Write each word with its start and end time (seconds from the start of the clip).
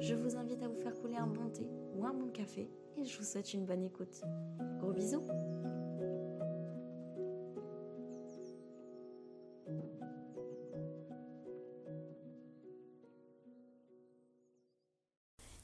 je 0.00 0.14
vous 0.14 0.36
invite 0.36 0.62
à 0.62 0.68
vous 0.68 0.80
faire 0.80 0.94
couler 1.00 1.16
un 1.16 1.26
bon 1.26 1.48
thé 1.50 1.66
ou 1.94 2.04
un 2.04 2.12
bon 2.12 2.28
café 2.30 2.68
et 2.96 3.04
je 3.04 3.18
vous 3.18 3.24
souhaite 3.24 3.52
une 3.54 3.64
bonne 3.64 3.82
écoute. 3.84 4.22
Gros 4.78 4.92
bisous 4.92 5.22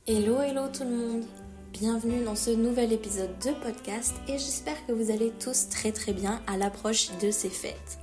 Hello, 0.06 0.40
hello 0.40 0.62
tout 0.72 0.84
le 0.84 0.90
monde 0.90 1.24
Bienvenue 1.72 2.24
dans 2.24 2.34
ce 2.34 2.50
nouvel 2.50 2.92
épisode 2.92 3.30
de 3.38 3.52
podcast 3.62 4.14
et 4.28 4.32
j'espère 4.32 4.84
que 4.86 4.92
vous 4.92 5.10
allez 5.10 5.30
tous 5.38 5.68
très 5.68 5.92
très 5.92 6.12
bien 6.12 6.42
à 6.46 6.56
l'approche 6.56 7.10
de 7.22 7.30
ces 7.30 7.48
fêtes. 7.48 7.98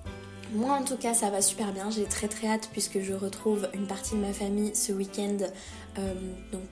Moi 0.53 0.71
en 0.71 0.83
tout 0.83 0.95
cas 0.95 1.13
ça 1.13 1.29
va 1.29 1.41
super 1.41 1.73
bien, 1.73 1.89
j'ai 1.89 2.05
très 2.05 2.29
très 2.29 2.47
hâte 2.47 2.69
puisque 2.71 3.01
je 3.01 3.13
retrouve 3.13 3.67
une 3.73 3.85
partie 3.85 4.15
de 4.15 4.21
ma 4.21 4.31
famille 4.31 4.73
ce 4.75 4.93
week-end 4.93 5.37
euh, 5.97 6.13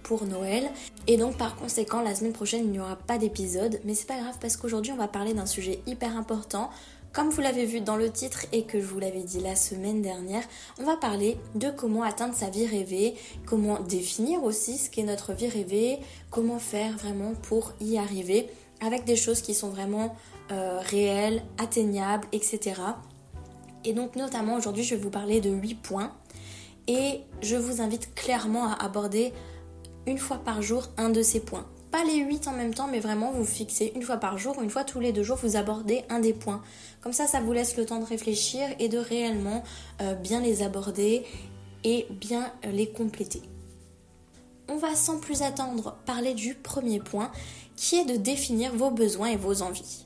pour 0.03 0.25
Noël. 0.25 0.69
Et 1.07 1.17
donc 1.17 1.37
par 1.37 1.57
conséquent 1.57 2.01
la 2.01 2.15
semaine 2.15 2.31
prochaine 2.31 2.61
il 2.63 2.71
n'y 2.71 2.79
aura 2.79 2.95
pas 2.95 3.17
d'épisode, 3.17 3.79
mais 3.83 3.93
c'est 3.93 4.07
pas 4.07 4.17
grave 4.17 4.35
parce 4.39 4.55
qu'aujourd'hui 4.55 4.93
on 4.93 4.97
va 4.97 5.09
parler 5.09 5.33
d'un 5.33 5.45
sujet 5.45 5.81
hyper 5.87 6.15
important. 6.17 6.69
Comme 7.11 7.29
vous 7.29 7.41
l'avez 7.41 7.65
vu 7.65 7.79
dans 7.79 7.95
le 7.95 8.09
titre 8.09 8.45
et 8.51 8.63
que 8.63 8.79
je 8.79 8.85
vous 8.85 8.99
l'avais 8.99 9.23
dit 9.23 9.39
la 9.39 9.55
semaine 9.55 10.01
dernière, 10.01 10.43
on 10.79 10.83
va 10.83 10.97
parler 10.97 11.37
de 11.55 11.69
comment 11.69 12.03
atteindre 12.03 12.35
sa 12.35 12.49
vie 12.49 12.67
rêvée, 12.67 13.15
comment 13.45 13.79
définir 13.79 14.43
aussi 14.43 14.77
ce 14.77 14.89
qu'est 14.89 15.03
notre 15.03 15.33
vie 15.33 15.47
rêvée, 15.47 15.99
comment 16.29 16.59
faire 16.59 16.97
vraiment 16.97 17.33
pour 17.43 17.73
y 17.79 17.97
arriver 17.97 18.49
avec 18.81 19.05
des 19.05 19.15
choses 19.15 19.41
qui 19.41 19.53
sont 19.53 19.69
vraiment 19.69 20.15
euh, 20.51 20.79
réelles, 20.81 21.41
atteignables, 21.57 22.27
etc. 22.33 22.73
Et 23.85 23.93
donc 23.93 24.15
notamment 24.15 24.55
aujourd'hui 24.55 24.83
je 24.83 24.95
vais 24.95 25.01
vous 25.01 25.11
parler 25.11 25.41
de 25.41 25.51
8 25.51 25.75
points 25.75 26.11
et 26.87 27.21
je 27.41 27.55
vous 27.55 27.81
invite 27.81 28.13
clairement 28.15 28.67
à 28.67 28.83
aborder 28.83 29.31
une 30.07 30.17
fois 30.17 30.37
par 30.37 30.61
jour 30.61 30.89
un 30.97 31.09
de 31.09 31.21
ces 31.21 31.39
points. 31.39 31.65
Pas 31.91 32.03
les 32.03 32.17
8 32.17 32.47
en 32.47 32.53
même 32.53 32.73
temps 32.73 32.87
mais 32.87 32.99
vraiment 32.99 33.31
vous 33.31 33.45
fixez 33.45 33.93
une 33.95 34.01
fois 34.01 34.17
par 34.17 34.39
jour, 34.39 34.61
une 34.61 34.71
fois 34.71 34.83
tous 34.83 34.99
les 34.99 35.13
deux 35.13 35.23
jours 35.23 35.37
vous 35.37 35.55
abordez 35.55 36.03
un 36.09 36.19
des 36.19 36.33
points. 36.33 36.63
Comme 37.01 37.13
ça 37.13 37.27
ça 37.27 37.39
vous 37.39 37.53
laisse 37.53 37.77
le 37.77 37.85
temps 37.85 37.99
de 37.99 38.05
réfléchir 38.05 38.67
et 38.79 38.89
de 38.89 38.97
réellement 38.97 39.63
euh, 40.01 40.15
bien 40.15 40.41
les 40.41 40.63
aborder 40.63 41.23
et 41.83 42.07
bien 42.09 42.51
euh, 42.65 42.71
les 42.71 42.89
compléter. 42.89 43.43
On 44.67 44.77
va 44.77 44.95
sans 44.95 45.19
plus 45.19 45.43
attendre 45.43 45.95
parler 46.07 46.33
du 46.33 46.55
premier 46.55 46.99
point 46.99 47.31
qui 47.75 47.97
est 47.97 48.05
de 48.05 48.15
définir 48.15 48.73
vos 48.75 48.89
besoins 48.89 49.27
et 49.27 49.37
vos 49.37 49.61
envies. 49.61 50.04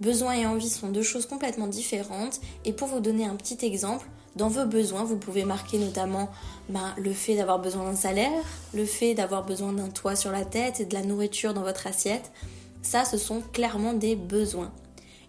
Besoins 0.00 0.34
et 0.34 0.46
envie 0.46 0.68
sont 0.68 0.88
deux 0.88 1.02
choses 1.02 1.26
complètement 1.26 1.66
différentes 1.66 2.40
et 2.64 2.72
pour 2.72 2.88
vous 2.88 3.00
donner 3.00 3.26
un 3.26 3.36
petit 3.36 3.64
exemple, 3.64 4.08
dans 4.36 4.48
vos 4.48 4.66
besoins, 4.66 5.04
vous 5.04 5.16
pouvez 5.16 5.44
marquer 5.44 5.78
notamment 5.78 6.28
ben, 6.68 6.92
le 6.96 7.12
fait 7.12 7.36
d'avoir 7.36 7.60
besoin 7.60 7.84
d'un 7.84 7.96
salaire, 7.96 8.42
le 8.74 8.84
fait 8.84 9.14
d'avoir 9.14 9.44
besoin 9.44 9.72
d'un 9.72 9.88
toit 9.88 10.16
sur 10.16 10.32
la 10.32 10.44
tête 10.44 10.80
et 10.80 10.84
de 10.84 10.94
la 10.94 11.02
nourriture 11.02 11.54
dans 11.54 11.62
votre 11.62 11.86
assiette. 11.86 12.32
Ça, 12.82 13.04
ce 13.04 13.16
sont 13.16 13.42
clairement 13.52 13.92
des 13.92 14.16
besoins. 14.16 14.72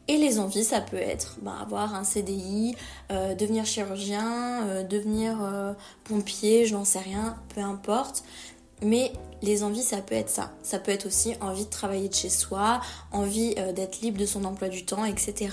Et 0.08 0.18
les 0.18 0.40
envies, 0.40 0.64
ça 0.64 0.82
peut 0.82 0.98
être 0.98 1.38
ben, 1.42 1.56
avoir 1.60 1.96
un 1.96 2.04
CDI, 2.04 2.76
euh, 3.12 3.34
devenir 3.34 3.66
chirurgien, 3.66 4.64
euh, 4.68 4.84
devenir 4.84 5.38
euh, 5.42 5.74
pompier, 6.04 6.66
je 6.66 6.76
n'en 6.76 6.86
sais 6.86 7.00
rien, 7.00 7.38
peu 7.54 7.62
importe. 7.62 8.24
Mais 8.82 9.12
les 9.42 9.64
envies, 9.64 9.84
ça 9.84 9.98
peut 9.98 10.16
être 10.16 10.30
ça. 10.30 10.52
Ça 10.64 10.80
peut 10.80 10.92
être 10.92 11.06
aussi 11.06 11.36
envie 11.42 11.66
de 11.66 11.70
travailler 11.70 12.10
de 12.10 12.14
chez 12.14 12.30
soi, 12.30 12.82
envie 13.12 13.56
euh, 13.58 13.72
d'être 13.72 14.02
libre 14.02 14.20
de 14.20 14.26
son 14.26 14.44
emploi 14.46 14.70
du 14.70 14.86
temps, 14.86 15.06
etc. 15.06 15.50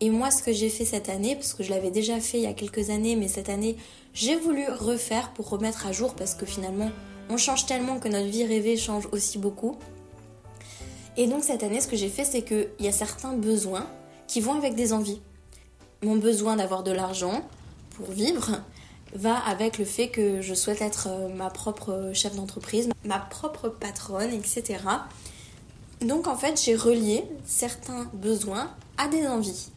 Et 0.00 0.10
moi, 0.10 0.30
ce 0.30 0.42
que 0.42 0.52
j'ai 0.52 0.68
fait 0.68 0.84
cette 0.84 1.08
année, 1.08 1.36
parce 1.36 1.54
que 1.54 1.62
je 1.62 1.70
l'avais 1.70 1.90
déjà 1.90 2.18
fait 2.20 2.38
il 2.38 2.42
y 2.42 2.46
a 2.46 2.52
quelques 2.52 2.90
années, 2.90 3.14
mais 3.14 3.28
cette 3.28 3.48
année, 3.48 3.76
j'ai 4.14 4.36
voulu 4.36 4.66
refaire 4.68 5.32
pour 5.32 5.48
remettre 5.48 5.86
à 5.86 5.92
jour, 5.92 6.14
parce 6.14 6.34
que 6.34 6.44
finalement, 6.44 6.90
on 7.30 7.36
change 7.36 7.66
tellement 7.66 7.98
que 7.98 8.08
notre 8.08 8.26
vie 8.26 8.44
rêvée 8.44 8.76
change 8.76 9.08
aussi 9.12 9.38
beaucoup. 9.38 9.76
Et 11.16 11.26
donc 11.26 11.44
cette 11.44 11.62
année, 11.62 11.80
ce 11.80 11.88
que 11.88 11.96
j'ai 11.96 12.08
fait, 12.08 12.24
c'est 12.24 12.42
qu'il 12.42 12.68
y 12.80 12.88
a 12.88 12.92
certains 12.92 13.34
besoins 13.34 13.86
qui 14.26 14.40
vont 14.40 14.54
avec 14.54 14.74
des 14.74 14.92
envies. 14.92 15.20
Mon 16.02 16.16
besoin 16.16 16.56
d'avoir 16.56 16.82
de 16.82 16.90
l'argent 16.90 17.42
pour 17.90 18.10
vivre, 18.10 18.62
va 19.14 19.36
avec 19.36 19.78
le 19.78 19.84
fait 19.84 20.08
que 20.08 20.40
je 20.40 20.54
souhaite 20.54 20.80
être 20.82 21.08
euh, 21.08 21.28
ma 21.28 21.50
propre 21.50 22.10
chef 22.14 22.34
d'entreprise, 22.34 22.88
ma 23.04 23.18
propre 23.18 23.68
patronne, 23.68 24.32
etc. 24.32 24.78
Donc 26.00 26.26
en 26.26 26.36
fait, 26.36 26.60
j'ai 26.62 26.74
relié 26.74 27.24
certains 27.44 28.10
besoins 28.14 28.70
à 28.98 29.08
des 29.08 29.26
envies. 29.26 29.68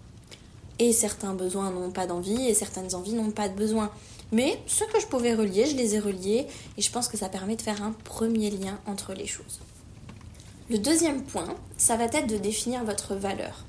Et 0.79 0.91
certains 0.91 1.33
besoins 1.33 1.71
n'ont 1.71 1.91
pas 1.91 2.05
d'envie 2.05 2.47
et 2.47 2.53
certaines 2.53 2.95
envies 2.95 3.13
n'ont 3.13 3.31
pas 3.31 3.47
de 3.47 3.55
besoin. 3.55 3.91
Mais 4.31 4.59
ce 4.67 4.83
que 4.83 4.99
je 4.99 5.05
pouvais 5.05 5.33
relier, 5.33 5.65
je 5.65 5.75
les 5.75 5.95
ai 5.95 5.99
reliés 5.99 6.47
et 6.77 6.81
je 6.81 6.91
pense 6.91 7.07
que 7.07 7.17
ça 7.17 7.29
permet 7.29 7.55
de 7.55 7.61
faire 7.61 7.81
un 7.83 7.91
premier 7.91 8.49
lien 8.49 8.77
entre 8.85 9.13
les 9.13 9.27
choses. 9.27 9.59
Le 10.69 10.77
deuxième 10.79 11.21
point, 11.23 11.55
ça 11.77 11.95
va 11.95 12.05
être 12.05 12.27
de 12.27 12.37
définir 12.37 12.83
votre 12.83 13.15
valeur. 13.15 13.63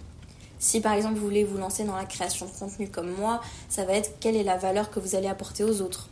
Si 0.59 0.81
par 0.81 0.95
exemple 0.95 1.17
vous 1.17 1.25
voulez 1.25 1.45
vous 1.45 1.59
lancer 1.59 1.85
dans 1.85 1.97
la 1.97 2.05
création 2.05 2.47
de 2.47 2.51
contenu 2.51 2.89
comme 2.89 3.11
moi, 3.11 3.41
ça 3.69 3.85
va 3.85 3.95
être 3.95 4.19
quelle 4.21 4.37
est 4.37 4.45
la 4.45 4.57
valeur 4.57 4.91
que 4.91 5.01
vous 5.01 5.15
allez 5.15 5.29
apporter 5.29 5.65
aux 5.65 5.83
autres. 5.83 6.09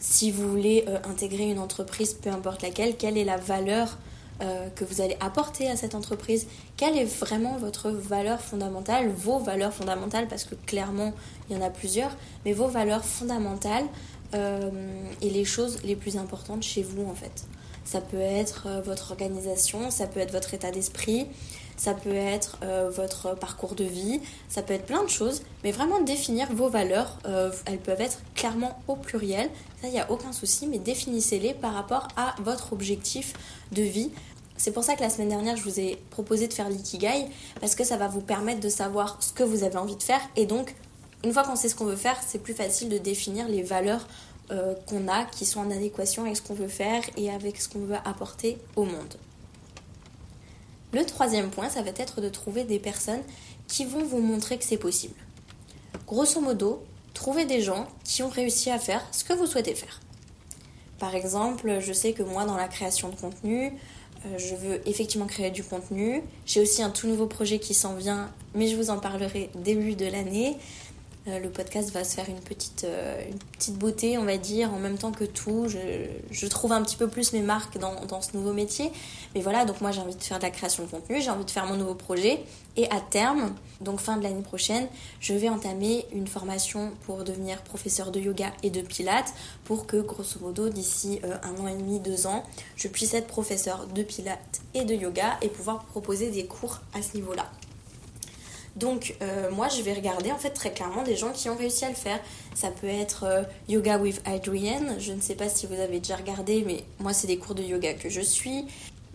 Si 0.00 0.30
vous 0.30 0.48
voulez 0.50 0.84
euh, 0.86 0.98
intégrer 1.04 1.50
une 1.50 1.58
entreprise, 1.58 2.12
peu 2.12 2.30
importe 2.30 2.60
laquelle, 2.62 2.96
quelle 2.96 3.16
est 3.16 3.24
la 3.24 3.38
valeur 3.38 3.96
euh, 4.42 4.68
que 4.74 4.84
vous 4.84 5.00
allez 5.00 5.16
apporter 5.20 5.70
à 5.70 5.76
cette 5.76 5.94
entreprise? 5.94 6.46
Quelle 6.76 6.98
est 6.98 7.04
vraiment 7.04 7.56
votre 7.56 7.90
valeur 7.90 8.40
fondamentale, 8.40 9.08
vos 9.08 9.38
valeurs 9.38 9.72
fondamentales, 9.72 10.28
parce 10.28 10.44
que 10.44 10.54
clairement 10.66 11.14
il 11.48 11.56
y 11.56 11.58
en 11.58 11.62
a 11.62 11.70
plusieurs, 11.70 12.10
mais 12.44 12.52
vos 12.52 12.68
valeurs 12.68 13.04
fondamentales 13.04 13.86
euh, 14.34 14.70
et 15.22 15.30
les 15.30 15.46
choses 15.46 15.78
les 15.84 15.96
plus 15.96 16.16
importantes 16.16 16.62
chez 16.62 16.82
vous 16.82 17.06
en 17.06 17.14
fait. 17.14 17.46
Ça 17.86 18.00
peut 18.00 18.16
être 18.16 18.82
votre 18.84 19.12
organisation, 19.12 19.90
ça 19.90 20.06
peut 20.06 20.20
être 20.20 20.32
votre 20.32 20.54
état 20.54 20.70
d'esprit, 20.70 21.26
ça 21.76 21.94
peut 21.94 22.14
être 22.14 22.58
euh, 22.62 22.90
votre 22.90 23.34
parcours 23.36 23.74
de 23.74 23.84
vie, 23.84 24.20
ça 24.48 24.62
peut 24.62 24.74
être 24.74 24.86
plein 24.86 25.02
de 25.02 25.08
choses, 25.08 25.42
mais 25.62 25.72
vraiment 25.72 26.00
définir 26.00 26.52
vos 26.52 26.68
valeurs, 26.68 27.18
euh, 27.26 27.50
elles 27.66 27.78
peuvent 27.78 28.00
être 28.00 28.18
clairement 28.34 28.78
au 28.88 28.96
pluriel, 28.96 29.50
ça 29.80 29.88
il 29.88 29.92
n'y 29.92 30.00
a 30.00 30.10
aucun 30.10 30.32
souci, 30.32 30.66
mais 30.66 30.78
définissez-les 30.78 31.54
par 31.54 31.74
rapport 31.74 32.08
à 32.16 32.34
votre 32.42 32.72
objectif 32.72 33.32
de 33.72 33.82
vie. 33.82 34.10
C'est 34.56 34.70
pour 34.70 34.84
ça 34.84 34.94
que 34.94 35.02
la 35.02 35.10
semaine 35.10 35.30
dernière, 35.30 35.56
je 35.56 35.64
vous 35.64 35.80
ai 35.80 35.98
proposé 36.10 36.46
de 36.46 36.52
faire 36.52 36.68
l'ikigai, 36.68 37.26
parce 37.60 37.74
que 37.74 37.84
ça 37.84 37.96
va 37.96 38.08
vous 38.08 38.20
permettre 38.20 38.60
de 38.60 38.68
savoir 38.68 39.16
ce 39.20 39.32
que 39.32 39.42
vous 39.42 39.64
avez 39.64 39.76
envie 39.76 39.96
de 39.96 40.02
faire, 40.02 40.20
et 40.36 40.46
donc, 40.46 40.74
une 41.24 41.32
fois 41.32 41.42
qu'on 41.42 41.56
sait 41.56 41.70
ce 41.70 41.74
qu'on 41.74 41.86
veut 41.86 41.96
faire, 41.96 42.18
c'est 42.24 42.38
plus 42.38 42.52
facile 42.52 42.90
de 42.90 42.98
définir 42.98 43.48
les 43.48 43.62
valeurs 43.62 44.06
euh, 44.50 44.74
qu'on 44.86 45.08
a, 45.08 45.24
qui 45.24 45.46
sont 45.46 45.60
en 45.60 45.70
adéquation 45.70 46.24
avec 46.24 46.36
ce 46.36 46.42
qu'on 46.42 46.52
veut 46.52 46.68
faire 46.68 47.02
et 47.16 47.30
avec 47.30 47.58
ce 47.58 47.66
qu'on 47.66 47.78
veut 47.78 47.96
apporter 48.04 48.58
au 48.76 48.84
monde. 48.84 49.14
Le 50.94 51.04
troisième 51.04 51.50
point, 51.50 51.68
ça 51.68 51.82
va 51.82 51.90
être 51.96 52.20
de 52.20 52.28
trouver 52.28 52.62
des 52.62 52.78
personnes 52.78 53.22
qui 53.66 53.84
vont 53.84 54.04
vous 54.04 54.20
montrer 54.20 54.58
que 54.58 54.64
c'est 54.64 54.76
possible. 54.76 55.16
Grosso 56.06 56.40
modo, 56.40 56.84
trouvez 57.14 57.46
des 57.46 57.60
gens 57.60 57.88
qui 58.04 58.22
ont 58.22 58.28
réussi 58.28 58.70
à 58.70 58.78
faire 58.78 59.04
ce 59.10 59.24
que 59.24 59.32
vous 59.32 59.46
souhaitez 59.46 59.74
faire. 59.74 60.00
Par 61.00 61.16
exemple, 61.16 61.80
je 61.80 61.92
sais 61.92 62.12
que 62.12 62.22
moi, 62.22 62.44
dans 62.44 62.56
la 62.56 62.68
création 62.68 63.08
de 63.08 63.16
contenu, 63.16 63.72
euh, 64.26 64.38
je 64.38 64.54
veux 64.54 64.88
effectivement 64.88 65.26
créer 65.26 65.50
du 65.50 65.64
contenu. 65.64 66.22
J'ai 66.46 66.60
aussi 66.60 66.80
un 66.80 66.90
tout 66.90 67.08
nouveau 67.08 67.26
projet 67.26 67.58
qui 67.58 67.74
s'en 67.74 67.96
vient, 67.96 68.30
mais 68.54 68.68
je 68.68 68.76
vous 68.76 68.90
en 68.90 68.98
parlerai 68.98 69.50
début 69.56 69.96
de 69.96 70.06
l'année. 70.06 70.56
Euh, 71.26 71.38
le 71.38 71.48
podcast 71.48 71.90
va 71.90 72.04
se 72.04 72.14
faire 72.14 72.28
une 72.28 72.40
petite, 72.40 72.84
euh, 72.84 73.22
une 73.30 73.38
petite 73.38 73.76
beauté, 73.76 74.18
on 74.18 74.24
va 74.24 74.36
dire, 74.36 74.74
en 74.74 74.78
même 74.78 74.98
temps 74.98 75.12
que 75.12 75.24
tout. 75.24 75.68
Je, 75.68 76.46
trouve 76.46 76.72
un 76.72 76.82
petit 76.82 76.96
peu 76.96 77.08
plus 77.08 77.32
mes 77.32 77.40
marques 77.40 77.78
dans, 77.78 78.04
dans, 78.04 78.20
ce 78.20 78.36
nouveau 78.36 78.52
métier. 78.52 78.92
Mais 79.34 79.40
voilà, 79.40 79.64
donc 79.64 79.80
moi 79.80 79.90
j'ai 79.90 80.00
envie 80.00 80.14
de 80.14 80.22
faire 80.22 80.38
de 80.38 80.42
la 80.42 80.50
création 80.50 80.84
de 80.84 80.90
contenu, 80.90 81.22
j'ai 81.22 81.30
envie 81.30 81.46
de 81.46 81.50
faire 81.50 81.66
mon 81.66 81.76
nouveau 81.76 81.94
projet. 81.94 82.40
Et 82.76 82.90
à 82.90 83.00
terme, 83.00 83.54
donc 83.80 84.00
fin 84.00 84.16
de 84.18 84.22
l'année 84.22 84.42
prochaine, 84.42 84.86
je 85.20 85.32
vais 85.32 85.48
entamer 85.48 86.06
une 86.12 86.26
formation 86.26 86.92
pour 87.06 87.24
devenir 87.24 87.62
professeur 87.62 88.10
de 88.10 88.20
yoga 88.20 88.52
et 88.62 88.70
de 88.70 88.82
pilates 88.82 89.32
pour 89.64 89.86
que, 89.86 89.96
grosso 89.96 90.40
modo, 90.40 90.68
d'ici 90.68 91.20
euh, 91.24 91.36
un 91.42 91.56
an 91.62 91.68
et 91.68 91.76
demi, 91.76 92.00
deux 92.00 92.26
ans, 92.26 92.44
je 92.76 92.88
puisse 92.88 93.14
être 93.14 93.28
professeur 93.28 93.86
de 93.86 94.02
pilates 94.02 94.60
et 94.74 94.84
de 94.84 94.94
yoga 94.94 95.38
et 95.40 95.48
pouvoir 95.48 95.84
proposer 95.84 96.30
des 96.30 96.44
cours 96.44 96.80
à 96.92 97.00
ce 97.00 97.16
niveau-là. 97.16 97.50
Donc 98.76 99.14
euh, 99.22 99.50
moi 99.52 99.68
je 99.68 99.82
vais 99.82 99.92
regarder 99.92 100.32
en 100.32 100.38
fait 100.38 100.50
très 100.50 100.72
clairement 100.72 101.02
des 101.02 101.16
gens 101.16 101.30
qui 101.30 101.48
ont 101.48 101.56
réussi 101.56 101.84
à 101.84 101.88
le 101.88 101.94
faire. 101.94 102.18
Ça 102.54 102.70
peut 102.70 102.88
être 102.88 103.24
euh, 103.24 103.42
Yoga 103.68 103.98
with 103.98 104.20
Adrienne, 104.24 104.96
je 104.98 105.12
ne 105.12 105.20
sais 105.20 105.36
pas 105.36 105.48
si 105.48 105.66
vous 105.66 105.74
avez 105.80 105.98
déjà 105.98 106.16
regardé, 106.16 106.64
mais 106.66 106.84
moi 106.98 107.12
c'est 107.12 107.28
des 107.28 107.38
cours 107.38 107.54
de 107.54 107.62
yoga 107.62 107.94
que 107.94 108.08
je 108.08 108.20
suis. 108.20 108.66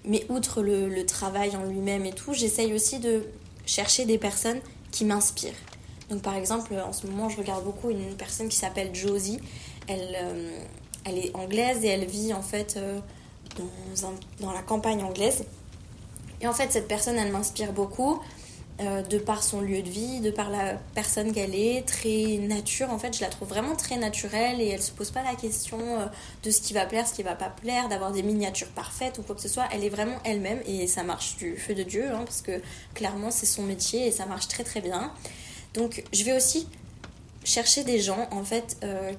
Mais 0.06 0.26
outre 0.30 0.62
le, 0.62 1.06
travail 1.06 1.56
en 1.58 1.66
lui-même 1.66 2.06
et 2.06 2.14
tout, 2.14 2.34
j'essaye 2.34 2.74
aussi 2.74 3.00
de 3.00 3.26
chercher 3.66 4.06
des 4.06 4.18
personnes 4.18 4.62
qui 4.92 5.04
m'inspirent. 5.04 5.52
Donc 6.10 6.22
par 6.22 6.36
exemple 6.36 6.74
en 6.76 6.94
ce 6.94 7.06
moment 7.06 7.28
je 7.28 7.38
regarde 7.38 7.66
beaucoup 7.66 7.90
une 7.90 8.16
personne 8.16 8.48
qui 8.48 8.56
s'appelle 8.56 8.96
Josie. 8.96 9.40
Elle, 9.88 10.18
euh, 10.22 10.60
elle 11.04 11.18
est 11.18 11.36
anglaise 11.36 11.84
et 11.84 11.88
elle 11.88 12.06
vit 12.06 12.34
en 12.34 12.42
fait 12.42 12.80
dans, 13.58 14.14
dans 14.40 14.54
la 14.54 14.62
campagne 14.62 15.04
anglaise. 15.04 15.44
Et 16.42 16.48
en 16.48 16.54
fait 16.54 16.72
cette 16.72 16.88
personne 16.88 17.18
elle 17.18 17.34
m'inspire 17.34 17.74
beaucoup 17.74 18.22
euh, 18.82 19.02
de 19.02 19.18
par 19.18 19.44
son 19.44 19.62
lieu 19.62 19.82
de 19.82 19.90
vie, 19.90 20.22
de 20.22 20.32
par 20.32 20.50
la 20.50 20.76
personne 20.96 21.34
qu'elle 21.34 21.56
est, 21.56 21.86
très 21.86 22.38
nature. 22.38 22.90
En 22.92 22.98
fait, 22.98 23.16
je 23.16 23.22
la 23.22 23.28
trouve 23.28 23.50
vraiment 23.50 23.76
très 23.76 23.98
naturelle 23.98 24.62
et 24.62 24.70
elle 24.70 24.82
se 24.82 24.92
pose 24.92 25.12
pas 25.12 25.24
la 25.24 25.36
question 25.36 25.80
euh, 25.80 26.06
de 26.44 26.52
ce 26.52 26.62
qui 26.62 26.74
va 26.74 26.86
plaire, 26.86 27.08
ce 27.08 27.14
qui 27.14 27.24
va 27.24 27.36
pas 27.36 27.50
plaire, 27.50 27.90
d'avoir 27.90 28.12
des 28.12 28.24
miniatures 28.24 28.70
parfaites 28.70 29.18
ou 29.18 29.24
quoi 29.24 29.36
que 29.36 29.42
ce 29.42 29.50
soit. 29.50 29.66
Elle 29.72 29.84
est 29.84 29.90
vraiment 29.90 30.18
elle-même 30.24 30.62
et 30.66 30.88
ça 30.88 31.04
marche 31.04 31.36
du 31.38 31.58
feu 31.58 31.76
de 31.76 31.84
Dieu 31.84 32.10
hein, 32.10 32.22
parce 32.26 32.42
que 32.42 32.62
clairement 32.94 33.32
c'est 33.32 33.46
son 33.46 33.64
métier 33.64 34.08
et 34.08 34.12
ça 34.12 34.26
marche 34.26 34.48
très 34.48 34.64
très 34.64 34.82
bien. 34.82 35.12
Donc, 35.74 36.04
je 36.14 36.24
vais 36.24 36.36
aussi 36.36 36.68
chercher 37.44 37.84
des 37.84 38.00
gens 38.00 38.28
en 38.32 38.44
fait 38.44 38.78
euh, 38.84 39.12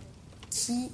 qui 0.50 0.90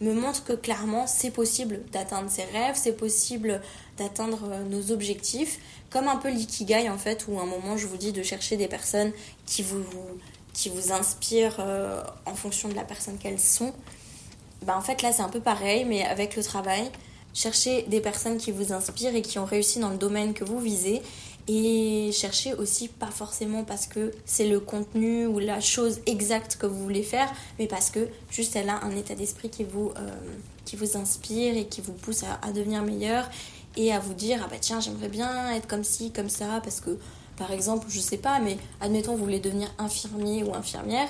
me 0.00 0.12
montrent 0.12 0.44
que 0.44 0.52
clairement 0.52 1.06
c'est 1.06 1.30
possible 1.30 1.80
d'atteindre 1.92 2.30
ses 2.30 2.44
rêves, 2.44 2.74
c'est 2.74 2.96
possible 2.96 3.60
d'atteindre 3.96 4.48
nos 4.68 4.90
objectifs 4.90 5.58
comme 5.94 6.08
un 6.08 6.16
peu 6.16 6.28
l'ikigai 6.28 6.90
en 6.90 6.98
fait, 6.98 7.26
où 7.28 7.38
à 7.38 7.42
un 7.42 7.46
moment 7.46 7.76
je 7.76 7.86
vous 7.86 7.96
dis 7.96 8.10
de 8.10 8.24
chercher 8.24 8.56
des 8.56 8.66
personnes 8.66 9.12
qui 9.46 9.62
vous, 9.62 9.84
qui 10.52 10.68
vous 10.68 10.92
inspirent 10.92 11.58
euh, 11.60 12.02
en 12.26 12.34
fonction 12.34 12.68
de 12.68 12.74
la 12.74 12.82
personne 12.82 13.16
qu'elles 13.16 13.38
sont. 13.38 13.72
Bah, 14.62 14.76
en 14.76 14.80
fait 14.80 15.02
là 15.02 15.12
c'est 15.12 15.22
un 15.22 15.28
peu 15.28 15.40
pareil, 15.40 15.84
mais 15.84 16.04
avec 16.04 16.34
le 16.34 16.42
travail, 16.42 16.90
chercher 17.32 17.82
des 17.82 18.00
personnes 18.00 18.38
qui 18.38 18.50
vous 18.50 18.72
inspirent 18.72 19.14
et 19.14 19.22
qui 19.22 19.38
ont 19.38 19.44
réussi 19.44 19.78
dans 19.78 19.90
le 19.90 19.96
domaine 19.96 20.34
que 20.34 20.44
vous 20.44 20.58
visez. 20.58 21.00
Et 21.46 22.10
chercher 22.12 22.54
aussi 22.54 22.88
pas 22.88 23.10
forcément 23.10 23.64
parce 23.64 23.86
que 23.86 24.12
c'est 24.24 24.48
le 24.48 24.60
contenu 24.60 25.26
ou 25.26 25.38
la 25.38 25.60
chose 25.60 26.00
exacte 26.06 26.56
que 26.56 26.64
vous 26.64 26.82
voulez 26.82 27.02
faire, 27.02 27.30
mais 27.58 27.66
parce 27.66 27.90
que 27.90 28.08
juste 28.30 28.56
elle 28.56 28.70
a 28.70 28.82
un 28.82 28.96
état 28.96 29.14
d'esprit 29.14 29.50
qui 29.50 29.64
vous, 29.64 29.92
euh, 29.98 30.10
inspire 30.94 31.56
et 31.56 31.66
qui 31.66 31.80
vous 31.82 31.92
pousse 31.92 32.24
à, 32.24 32.40
à 32.42 32.50
devenir 32.50 32.82
meilleur 32.82 33.28
et 33.76 33.92
à 33.92 33.98
vous 33.98 34.14
dire 34.14 34.40
ah 34.44 34.48
bah 34.48 34.56
tiens 34.60 34.80
j'aimerais 34.80 35.08
bien 35.08 35.52
être 35.52 35.66
comme 35.66 35.84
ci 35.84 36.10
comme 36.10 36.28
ça 36.28 36.60
parce 36.62 36.80
que 36.80 36.98
par 37.36 37.52
exemple 37.52 37.86
je 37.88 38.00
sais 38.00 38.16
pas 38.16 38.38
mais 38.40 38.56
admettons 38.80 39.12
vous 39.12 39.24
voulez 39.24 39.40
devenir 39.40 39.68
infirmier 39.78 40.42
ou 40.44 40.54
infirmière 40.54 41.08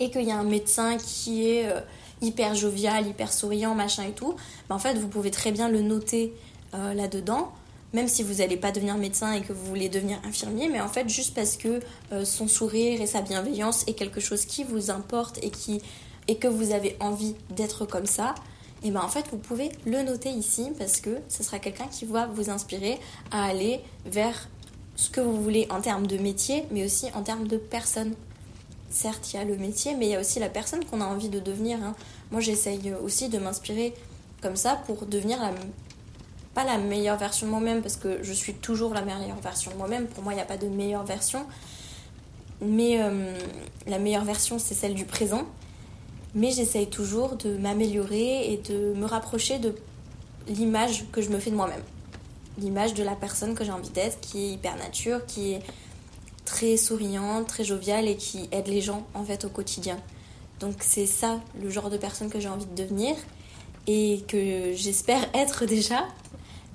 et 0.00 0.10
qu'il 0.10 0.22
y 0.22 0.32
a 0.32 0.36
un 0.36 0.44
médecin 0.44 0.96
qui 0.98 1.48
est 1.48 1.66
euh, 1.66 1.80
hyper 2.22 2.54
jovial 2.54 3.06
hyper 3.06 3.32
souriant 3.32 3.74
machin 3.74 4.04
et 4.04 4.12
tout 4.12 4.34
bah 4.68 4.74
en 4.74 4.78
fait 4.78 4.94
vous 4.94 5.08
pouvez 5.08 5.30
très 5.30 5.52
bien 5.52 5.68
le 5.68 5.82
noter 5.82 6.32
euh, 6.74 6.94
là 6.94 7.06
dedans 7.08 7.52
même 7.94 8.08
si 8.08 8.24
vous 8.24 8.34
n'allez 8.34 8.56
pas 8.56 8.72
devenir 8.72 8.98
médecin 8.98 9.32
et 9.32 9.40
que 9.40 9.52
vous 9.52 9.64
voulez 9.64 9.88
devenir 9.88 10.18
infirmier, 10.24 10.68
mais 10.68 10.80
en 10.80 10.88
fait 10.88 11.08
juste 11.08 11.32
parce 11.32 11.56
que 11.56 11.80
euh, 12.12 12.24
son 12.24 12.48
sourire 12.48 13.00
et 13.00 13.06
sa 13.06 13.22
bienveillance 13.22 13.84
est 13.86 13.94
quelque 13.94 14.20
chose 14.20 14.44
qui 14.44 14.64
vous 14.64 14.90
importe 14.90 15.38
et, 15.42 16.34
que 16.34 16.48
vous 16.48 16.72
avez 16.72 16.96
envie 17.00 17.36
d'être 17.50 17.86
comme 17.86 18.06
ça, 18.06 18.34
et 18.82 18.90
bien 18.90 19.00
en 19.00 19.08
fait 19.08 19.24
vous 19.30 19.38
pouvez 19.38 19.70
le 19.86 20.02
noter 20.02 20.30
ici 20.30 20.72
parce 20.76 21.00
que 21.00 21.18
ce 21.28 21.42
sera 21.44 21.60
quelqu'un 21.60 21.86
qui 21.86 22.04
va 22.04 22.26
vous 22.26 22.50
inspirer 22.50 22.98
à 23.30 23.44
aller 23.44 23.80
vers 24.04 24.48
ce 24.96 25.08
que 25.08 25.20
vous 25.20 25.40
voulez 25.40 25.68
en 25.70 25.80
termes 25.80 26.08
de 26.08 26.18
métier, 26.18 26.64
mais 26.72 26.84
aussi 26.84 27.06
en 27.14 27.22
termes 27.22 27.46
de 27.46 27.56
personne. 27.56 28.14
Certes, 28.90 29.32
il 29.32 29.36
y 29.36 29.38
a 29.40 29.44
le 29.44 29.56
métier, 29.56 29.94
mais 29.96 30.06
il 30.06 30.10
y 30.10 30.14
a 30.14 30.20
aussi 30.20 30.38
la 30.38 30.48
personne 30.48 30.84
qu'on 30.84 31.00
a 31.00 31.04
envie 31.04 31.28
de 31.28 31.40
devenir. 31.40 31.82
Hein. 31.82 31.96
Moi, 32.30 32.40
j'essaye 32.40 32.94
aussi 33.02 33.28
de 33.28 33.38
m'inspirer 33.38 33.92
comme 34.40 34.54
ça 34.54 34.76
pour 34.86 35.06
devenir 35.06 35.40
la, 35.40 35.50
pas 36.54 36.64
la 36.64 36.78
meilleure 36.78 37.18
version 37.18 37.46
de 37.46 37.50
moi-même, 37.50 37.82
parce 37.82 37.96
que 37.96 38.22
je 38.22 38.32
suis 38.32 38.54
toujours 38.54 38.94
la 38.94 39.02
meilleure 39.02 39.40
version 39.42 39.70
de 39.72 39.76
moi-même. 39.76 40.06
Pour 40.06 40.22
moi, 40.22 40.32
il 40.32 40.36
n'y 40.36 40.42
a 40.42 40.46
pas 40.46 40.56
de 40.56 40.68
meilleure 40.68 41.04
version. 41.04 41.44
Mais 42.60 43.02
euh, 43.02 43.36
la 43.86 43.98
meilleure 43.98 44.24
version, 44.24 44.58
c'est 44.58 44.74
celle 44.74 44.94
du 44.94 45.04
présent 45.04 45.46
mais 46.34 46.50
j'essaye 46.50 46.88
toujours 46.88 47.36
de 47.36 47.56
m'améliorer 47.56 48.52
et 48.52 48.56
de 48.56 48.92
me 48.94 49.06
rapprocher 49.06 49.58
de 49.58 49.74
l'image 50.48 51.04
que 51.12 51.22
je 51.22 51.30
me 51.30 51.38
fais 51.38 51.50
de 51.50 51.56
moi-même. 51.56 51.82
L'image 52.58 52.94
de 52.94 53.02
la 53.02 53.14
personne 53.14 53.54
que 53.54 53.64
j'ai 53.64 53.70
envie 53.70 53.90
d'être, 53.90 54.20
qui 54.20 54.44
est 54.44 54.50
hyper 54.50 54.76
nature, 54.76 55.24
qui 55.26 55.52
est 55.52 55.62
très 56.44 56.76
souriante, 56.76 57.46
très 57.46 57.64
joviale 57.64 58.08
et 58.08 58.16
qui 58.16 58.48
aide 58.52 58.66
les 58.66 58.80
gens 58.80 59.06
en 59.14 59.24
fait 59.24 59.44
au 59.44 59.48
quotidien. 59.48 59.98
Donc 60.60 60.76
c'est 60.80 61.06
ça 61.06 61.40
le 61.60 61.70
genre 61.70 61.90
de 61.90 61.96
personne 61.96 62.30
que 62.30 62.40
j'ai 62.40 62.48
envie 62.48 62.66
de 62.66 62.74
devenir 62.74 63.14
et 63.86 64.24
que 64.28 64.72
j'espère 64.74 65.28
être 65.34 65.66
déjà, 65.66 66.06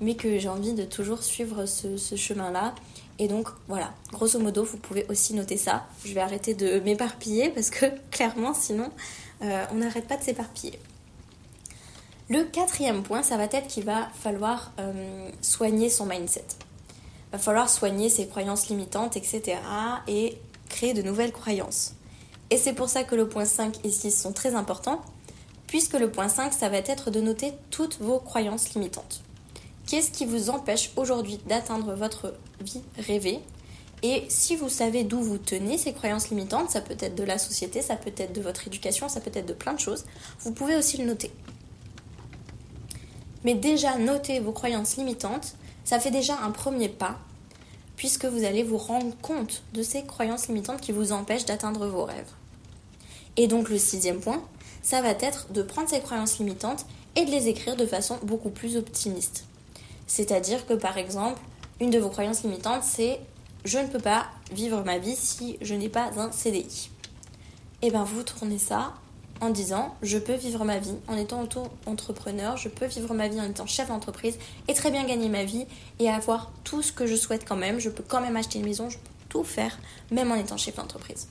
mais 0.00 0.14
que 0.14 0.38
j'ai 0.38 0.48
envie 0.48 0.72
de 0.72 0.84
toujours 0.84 1.22
suivre 1.22 1.66
ce, 1.66 2.16
chemin-là. 2.16 2.74
Et 3.18 3.28
donc 3.28 3.48
voilà, 3.68 3.92
grosso 4.12 4.38
modo, 4.38 4.64
vous 4.64 4.78
pouvez 4.78 5.06
aussi 5.08 5.34
noter 5.34 5.56
ça. 5.56 5.86
Je 6.04 6.14
vais 6.14 6.20
arrêter 6.20 6.54
de 6.54 6.80
m'éparpiller 6.80 7.50
parce 7.50 7.70
que 7.70 7.86
clairement, 8.10 8.54
sinon, 8.54 8.90
euh, 9.42 9.64
on 9.72 9.76
n'arrête 9.76 10.06
pas 10.06 10.16
de 10.16 10.22
s'éparpiller. 10.22 10.78
Le 12.28 12.44
quatrième 12.44 13.02
point, 13.02 13.22
ça 13.22 13.36
va 13.36 13.44
être 13.44 13.66
qu'il 13.66 13.84
va 13.84 14.08
falloir 14.14 14.72
euh, 14.78 15.28
soigner 15.42 15.90
son 15.90 16.06
mindset. 16.06 16.44
Il 17.28 17.32
va 17.32 17.38
falloir 17.38 17.68
soigner 17.68 18.08
ses 18.08 18.26
croyances 18.26 18.68
limitantes, 18.68 19.16
etc. 19.16 19.58
et 20.06 20.38
créer 20.68 20.94
de 20.94 21.02
nouvelles 21.02 21.32
croyances. 21.32 21.94
Et 22.50 22.56
c'est 22.56 22.72
pour 22.72 22.88
ça 22.88 23.04
que 23.04 23.14
le 23.14 23.28
point 23.28 23.44
5 23.44 23.84
et 23.84 23.90
6 23.90 24.10
sont 24.12 24.32
très 24.32 24.54
importants, 24.54 25.02
puisque 25.66 25.94
le 25.94 26.10
point 26.10 26.28
5, 26.28 26.52
ça 26.52 26.68
va 26.68 26.78
être 26.78 27.10
de 27.10 27.20
noter 27.20 27.52
toutes 27.70 28.00
vos 28.00 28.18
croyances 28.18 28.74
limitantes. 28.74 29.22
Qu'est-ce 29.90 30.12
qui 30.12 30.24
vous 30.24 30.50
empêche 30.50 30.92
aujourd'hui 30.94 31.40
d'atteindre 31.48 31.94
votre 31.94 32.32
vie 32.60 32.80
rêvée? 32.96 33.40
Et 34.04 34.22
si 34.28 34.54
vous 34.54 34.68
savez 34.68 35.02
d'où 35.02 35.20
vous 35.20 35.36
tenez 35.36 35.78
ces 35.78 35.92
croyances 35.92 36.30
limitantes, 36.30 36.70
ça 36.70 36.80
peut 36.80 36.94
être 37.00 37.16
de 37.16 37.24
la 37.24 37.38
société, 37.38 37.82
ça 37.82 37.96
peut 37.96 38.12
être 38.16 38.32
de 38.32 38.40
votre 38.40 38.68
éducation, 38.68 39.08
ça 39.08 39.20
peut 39.20 39.32
être 39.34 39.46
de 39.46 39.52
plein 39.52 39.72
de 39.72 39.80
choses, 39.80 40.04
vous 40.42 40.52
pouvez 40.52 40.76
aussi 40.76 40.98
le 40.98 41.06
noter. 41.06 41.32
Mais 43.42 43.54
déjà, 43.54 43.98
noter 43.98 44.38
vos 44.38 44.52
croyances 44.52 44.96
limitantes, 44.96 45.56
ça 45.82 45.98
fait 45.98 46.12
déjà 46.12 46.38
un 46.38 46.52
premier 46.52 46.88
pas, 46.88 47.18
puisque 47.96 48.26
vous 48.26 48.44
allez 48.44 48.62
vous 48.62 48.78
rendre 48.78 49.16
compte 49.20 49.64
de 49.74 49.82
ces 49.82 50.04
croyances 50.04 50.46
limitantes 50.46 50.80
qui 50.80 50.92
vous 50.92 51.10
empêchent 51.10 51.46
d'atteindre 51.46 51.88
vos 51.88 52.04
rêves. 52.04 52.30
Et 53.36 53.48
donc 53.48 53.68
le 53.68 53.76
sixième 53.76 54.20
point, 54.20 54.40
ça 54.84 55.02
va 55.02 55.10
être 55.10 55.52
de 55.52 55.62
prendre 55.62 55.88
ces 55.88 55.98
croyances 55.98 56.38
limitantes 56.38 56.86
et 57.16 57.24
de 57.24 57.30
les 57.32 57.48
écrire 57.48 57.74
de 57.74 57.86
façon 57.86 58.20
beaucoup 58.22 58.50
plus 58.50 58.76
optimiste. 58.76 59.46
C'est-à-dire 60.10 60.66
que 60.66 60.74
par 60.74 60.98
exemple, 60.98 61.40
une 61.78 61.90
de 61.90 61.98
vos 62.00 62.08
croyances 62.08 62.42
limitantes, 62.42 62.82
c'est 62.82 63.20
je 63.64 63.78
ne 63.78 63.86
peux 63.86 64.00
pas 64.00 64.26
vivre 64.50 64.82
ma 64.82 64.98
vie 64.98 65.14
si 65.14 65.56
je 65.62 65.72
n'ai 65.72 65.88
pas 65.88 66.10
un 66.16 66.32
CDI. 66.32 66.90
Et 67.80 67.86
eh 67.86 67.90
bien 67.90 68.02
vous 68.02 68.24
tournez 68.24 68.58
ça 68.58 68.92
en 69.40 69.50
disant 69.50 69.94
je 70.02 70.18
peux 70.18 70.34
vivre 70.34 70.64
ma 70.64 70.78
vie 70.78 70.96
en 71.06 71.16
étant 71.16 71.42
auto-entrepreneur, 71.42 72.56
je 72.56 72.68
peux 72.68 72.86
vivre 72.86 73.14
ma 73.14 73.28
vie 73.28 73.40
en 73.40 73.48
étant 73.48 73.66
chef 73.66 73.86
d'entreprise 73.86 74.36
et 74.66 74.74
très 74.74 74.90
bien 74.90 75.04
gagner 75.04 75.28
ma 75.28 75.44
vie 75.44 75.64
et 76.00 76.10
avoir 76.10 76.50
tout 76.64 76.82
ce 76.82 76.90
que 76.90 77.06
je 77.06 77.14
souhaite 77.14 77.44
quand 77.48 77.56
même. 77.56 77.78
Je 77.78 77.88
peux 77.88 78.02
quand 78.02 78.20
même 78.20 78.34
acheter 78.34 78.58
une 78.58 78.64
maison, 78.64 78.90
je 78.90 78.98
peux 78.98 79.04
tout 79.28 79.44
faire 79.44 79.78
même 80.10 80.32
en 80.32 80.34
étant 80.34 80.56
chef 80.56 80.74
d'entreprise. 80.74 81.28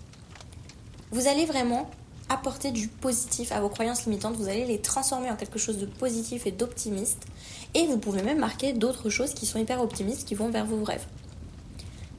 Vous 1.11 1.27
allez 1.27 1.45
vraiment 1.45 1.91
apporter 2.29 2.71
du 2.71 2.87
positif 2.87 3.51
à 3.51 3.59
vos 3.59 3.69
croyances 3.69 4.05
limitantes, 4.05 4.35
vous 4.35 4.47
allez 4.47 4.65
les 4.65 4.79
transformer 4.79 5.29
en 5.29 5.35
quelque 5.35 5.59
chose 5.59 5.79
de 5.79 5.85
positif 5.85 6.45
et 6.45 6.51
d'optimiste 6.51 7.25
et 7.73 7.85
vous 7.85 7.97
pouvez 7.97 8.21
même 8.23 8.39
marquer 8.39 8.73
d'autres 8.73 9.09
choses 9.09 9.33
qui 9.33 9.45
sont 9.45 9.59
hyper 9.59 9.81
optimistes 9.81 10.27
qui 10.27 10.35
vont 10.35 10.49
vers 10.49 10.65
vos 10.65 10.83
rêves. 10.83 11.05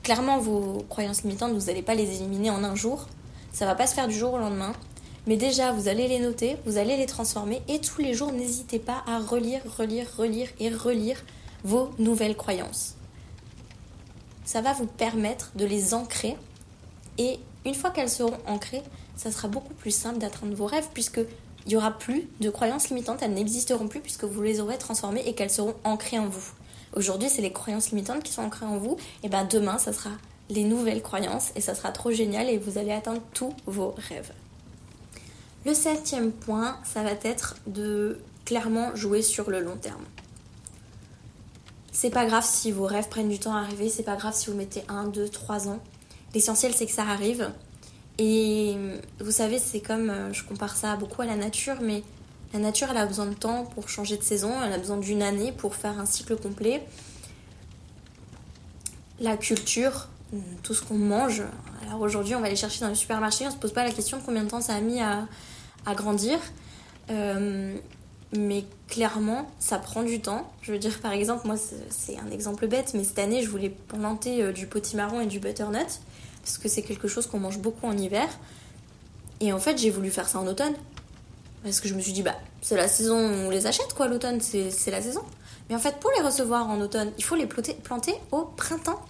Clairement, 0.02 0.38
vos 0.38 0.84
croyances 0.88 1.22
limitantes, 1.22 1.52
vous 1.52 1.66
n'allez 1.66 1.82
pas 1.82 1.94
les 1.94 2.16
éliminer 2.16 2.50
en 2.50 2.64
un 2.64 2.74
jour. 2.74 3.06
Ça 3.52 3.66
va 3.66 3.74
pas 3.74 3.86
se 3.86 3.94
faire 3.94 4.08
du 4.08 4.14
jour 4.14 4.34
au 4.34 4.38
lendemain. 4.38 4.72
Mais 5.26 5.36
déjà, 5.36 5.72
vous 5.72 5.88
allez 5.88 6.08
les 6.08 6.18
noter, 6.18 6.56
vous 6.64 6.78
allez 6.78 6.96
les 6.96 7.06
transformer 7.06 7.60
et 7.68 7.80
tous 7.80 8.00
les 8.00 8.14
jours, 8.14 8.32
n'hésitez 8.32 8.78
pas 8.78 9.04
à 9.06 9.18
relire, 9.18 9.60
relire, 9.76 10.06
relire 10.16 10.48
et 10.58 10.70
relire 10.70 11.22
vos 11.62 11.90
nouvelles 11.98 12.36
croyances. 12.36 12.94
Ça 14.44 14.62
va 14.62 14.72
vous 14.72 14.86
permettre 14.86 15.52
de 15.56 15.66
les 15.66 15.92
ancrer 15.92 16.36
et 17.18 17.38
une 17.66 17.74
fois 17.74 17.90
qu'elles 17.90 18.08
seront 18.08 18.38
ancrées, 18.46 18.82
ça 19.14 19.30
sera 19.30 19.48
beaucoup 19.48 19.74
plus 19.74 19.90
simple 19.90 20.18
d'atteindre 20.18 20.54
vos 20.54 20.66
rêves 20.66 20.88
puisque 20.94 21.20
il 21.66 21.70
n'y 21.70 21.76
aura 21.76 21.92
plus 21.92 22.28
de 22.40 22.50
croyances 22.50 22.88
limitantes, 22.88 23.22
elles 23.22 23.34
n'existeront 23.34 23.88
plus 23.88 24.00
puisque 24.00 24.24
vous 24.24 24.42
les 24.42 24.60
aurez 24.60 24.78
transformées 24.78 25.22
et 25.26 25.34
qu'elles 25.34 25.50
seront 25.50 25.74
ancrées 25.84 26.18
en 26.18 26.28
vous. 26.28 26.52
Aujourd'hui, 26.96 27.28
c'est 27.28 27.42
les 27.42 27.52
croyances 27.52 27.90
limitantes 27.90 28.22
qui 28.22 28.32
sont 28.32 28.42
ancrées 28.42 28.66
en 28.66 28.78
vous. 28.78 28.96
Et 29.22 29.28
ben 29.28 29.44
demain, 29.44 29.78
ça 29.78 29.92
sera 29.92 30.10
les 30.48 30.64
nouvelles 30.64 31.02
croyances 31.02 31.50
et 31.54 31.60
ça 31.60 31.74
sera 31.74 31.92
trop 31.92 32.10
génial 32.10 32.48
et 32.48 32.58
vous 32.58 32.78
allez 32.78 32.92
atteindre 32.92 33.22
tous 33.32 33.54
vos 33.66 33.94
rêves. 34.08 34.32
Le 35.64 35.74
septième 35.74 36.32
point, 36.32 36.78
ça 36.84 37.02
va 37.02 37.12
être 37.22 37.56
de 37.66 38.18
clairement 38.44 38.94
jouer 38.96 39.22
sur 39.22 39.50
le 39.50 39.60
long 39.60 39.76
terme. 39.76 40.04
C'est 41.92 42.10
pas 42.10 42.24
grave 42.24 42.44
si 42.44 42.72
vos 42.72 42.86
rêves 42.86 43.08
prennent 43.08 43.28
du 43.28 43.38
temps 43.38 43.54
à 43.54 43.60
arriver, 43.60 43.88
c'est 43.88 44.02
pas 44.02 44.16
grave 44.16 44.34
si 44.34 44.50
vous 44.50 44.56
mettez 44.56 44.82
1, 44.88 45.08
2, 45.08 45.28
3 45.28 45.68
ans. 45.68 45.80
L'essentiel, 46.34 46.72
c'est 46.74 46.86
que 46.86 46.92
ça 46.92 47.02
arrive. 47.02 47.50
Et 48.22 48.76
vous 49.18 49.30
savez, 49.30 49.58
c'est 49.58 49.80
comme, 49.80 50.10
euh, 50.10 50.30
je 50.34 50.44
compare 50.44 50.76
ça 50.76 50.94
beaucoup 50.96 51.22
à 51.22 51.24
la 51.24 51.36
nature, 51.36 51.76
mais 51.80 52.02
la 52.52 52.58
nature, 52.58 52.88
elle 52.90 52.98
a 52.98 53.06
besoin 53.06 53.24
de 53.24 53.32
temps 53.32 53.64
pour 53.64 53.88
changer 53.88 54.18
de 54.18 54.22
saison, 54.22 54.52
elle 54.62 54.74
a 54.74 54.78
besoin 54.78 54.98
d'une 54.98 55.22
année 55.22 55.52
pour 55.52 55.74
faire 55.74 55.98
un 55.98 56.04
cycle 56.04 56.36
complet. 56.36 56.86
La 59.20 59.38
culture, 59.38 60.08
tout 60.62 60.74
ce 60.74 60.82
qu'on 60.82 60.98
mange. 60.98 61.42
Alors 61.86 62.02
aujourd'hui, 62.02 62.34
on 62.34 62.40
va 62.40 62.46
aller 62.48 62.56
chercher 62.56 62.80
dans 62.80 62.90
le 62.90 62.94
supermarché, 62.94 63.46
on 63.46 63.50
se 63.50 63.56
pose 63.56 63.72
pas 63.72 63.84
la 63.84 63.90
question 63.90 64.20
combien 64.24 64.44
de 64.44 64.50
temps 64.50 64.60
ça 64.60 64.74
a 64.74 64.80
mis 64.80 65.00
à, 65.00 65.26
grandir. 65.94 66.38
Euh, 67.10 67.74
mais 68.36 68.64
clairement, 68.86 69.50
ça 69.58 69.78
prend 69.78 70.02
du 70.02 70.20
temps. 70.20 70.52
Je 70.60 70.72
veux 70.72 70.78
dire, 70.78 71.00
par 71.00 71.12
exemple, 71.12 71.46
moi, 71.46 71.56
c'est 71.88 72.18
un 72.18 72.30
exemple 72.30 72.66
bête, 72.66 72.92
mais 72.92 73.02
cette 73.02 73.18
année, 73.18 73.42
je 73.42 73.48
voulais 73.48 73.70
planter 73.70 74.42
euh, 74.42 74.52
du 74.52 74.66
potimarron 74.66 75.22
et 75.22 75.26
du 75.26 75.40
butternut, 75.40 76.00
parce 76.42 76.58
que 76.58 76.68
c'est 76.68 76.82
quelque 76.82 77.08
chose 77.08 77.26
qu'on 77.26 77.38
mange 77.38 77.58
beaucoup 77.58 77.86
en 77.86 77.96
hiver. 77.96 78.28
Et 79.40 79.52
en 79.52 79.58
fait, 79.58 79.78
j'ai 79.78 79.90
voulu 79.90 80.10
faire 80.10 80.28
ça 80.28 80.38
en 80.38 80.46
automne. 80.46 80.74
Parce 81.62 81.80
que 81.80 81.88
je 81.88 81.94
me 81.94 82.00
suis 82.00 82.12
dit, 82.12 82.22
bah, 82.22 82.36
c'est 82.62 82.76
la 82.76 82.88
saison 82.88 83.16
où 83.16 83.32
on 83.46 83.50
les 83.50 83.66
achète, 83.66 83.92
quoi, 83.94 84.08
l'automne, 84.08 84.40
c'est 84.40 84.90
la 84.90 85.02
saison. 85.02 85.22
Mais 85.68 85.76
en 85.76 85.78
fait, 85.78 86.00
pour 86.00 86.10
les 86.16 86.22
recevoir 86.22 86.68
en 86.68 86.80
automne, 86.80 87.12
il 87.18 87.24
faut 87.24 87.36
les 87.36 87.46
planter 87.46 88.14
au 88.32 88.42
printemps. 88.42 89.00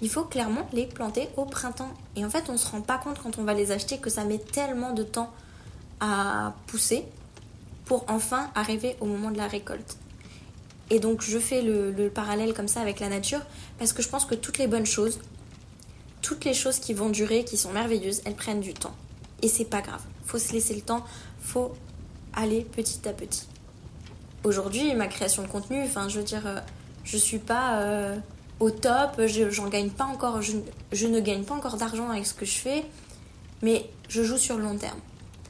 Il 0.00 0.08
faut 0.08 0.24
clairement 0.24 0.68
les 0.72 0.86
planter 0.86 1.28
au 1.36 1.44
printemps. 1.44 1.92
Et 2.16 2.24
en 2.24 2.30
fait, 2.30 2.48
on 2.48 2.56
se 2.56 2.68
rend 2.68 2.80
pas 2.80 2.98
compte 2.98 3.18
quand 3.22 3.38
on 3.38 3.44
va 3.44 3.54
les 3.54 3.70
acheter 3.70 3.98
que 3.98 4.10
ça 4.10 4.24
met 4.24 4.38
tellement 4.38 4.92
de 4.92 5.02
temps 5.02 5.30
à 6.00 6.54
pousser 6.66 7.04
pour 7.84 8.04
enfin 8.08 8.50
arriver 8.54 8.96
au 9.00 9.06
moment 9.06 9.30
de 9.30 9.36
la 9.36 9.46
récolte. 9.46 9.96
Et 10.90 10.98
donc 10.98 11.22
je 11.22 11.38
fais 11.38 11.62
le, 11.62 12.10
parallèle 12.10 12.52
comme 12.52 12.68
ça 12.68 12.80
avec 12.80 13.00
la 13.00 13.08
nature 13.08 13.40
parce 13.78 13.92
que 13.92 14.02
je 14.02 14.08
pense 14.08 14.24
que 14.24 14.34
toutes 14.34 14.58
les 14.58 14.66
bonnes 14.66 14.86
choses, 14.86 15.20
toutes 16.22 16.44
les 16.44 16.54
choses 16.54 16.78
qui 16.78 16.94
vont 16.94 17.10
durer, 17.10 17.44
qui 17.44 17.56
sont 17.56 17.72
merveilleuses, 17.72 18.22
elles 18.24 18.34
prennent 18.34 18.60
du 18.60 18.74
temps. 18.74 18.94
Et 19.42 19.48
c'est 19.48 19.64
pas 19.64 19.82
grave. 19.82 20.00
Faut 20.24 20.38
se 20.38 20.52
laisser 20.52 20.74
le 20.74 20.80
temps, 20.80 21.04
faut 21.42 21.72
aller 22.32 22.62
petit 22.62 23.06
à 23.08 23.12
petit. 23.12 23.46
Aujourd'hui, 24.44 24.94
ma 24.94 25.08
création 25.08 25.42
de 25.42 25.48
contenu, 25.48 25.82
enfin 25.82 26.08
je 26.08 26.18
veux 26.18 26.24
dire, 26.24 26.46
euh, 26.46 26.60
je 27.04 27.16
suis 27.16 27.38
pas 27.38 27.80
euh, 27.80 28.16
au 28.60 28.70
top, 28.70 29.20
j'en 29.26 29.68
gagne 29.68 29.90
pas 29.90 30.04
encore, 30.04 30.40
je, 30.42 31.06
ne 31.06 31.20
gagne 31.20 31.44
pas 31.44 31.54
encore 31.54 31.76
d'argent 31.76 32.10
avec 32.10 32.26
ce 32.26 32.34
que 32.34 32.46
je 32.46 32.58
fais, 32.58 32.84
mais 33.60 33.88
je 34.08 34.22
joue 34.22 34.38
sur 34.38 34.56
le 34.56 34.64
long 34.64 34.76
terme. 34.76 34.98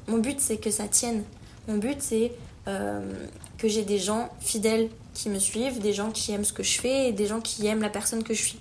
Mon 0.08 0.18
but 0.18 0.40
c'est 0.40 0.56
que 0.56 0.70
ça 0.70 0.88
tienne 0.88 1.22
mon 1.68 1.76
but, 1.76 1.96
c'est 2.00 2.32
euh, 2.66 3.00
que 3.58 3.68
j'ai 3.68 3.84
des 3.84 3.98
gens 3.98 4.30
fidèles 4.40 4.88
qui 5.14 5.28
me 5.28 5.38
suivent, 5.38 5.80
des 5.80 5.92
gens 5.92 6.10
qui 6.10 6.32
aiment 6.32 6.44
ce 6.44 6.52
que 6.52 6.62
je 6.62 6.80
fais 6.80 7.08
et 7.08 7.12
des 7.12 7.26
gens 7.26 7.40
qui 7.40 7.66
aiment 7.66 7.82
la 7.82 7.90
personne 7.90 8.24
que 8.24 8.34
je 8.34 8.42
suis. 8.42 8.58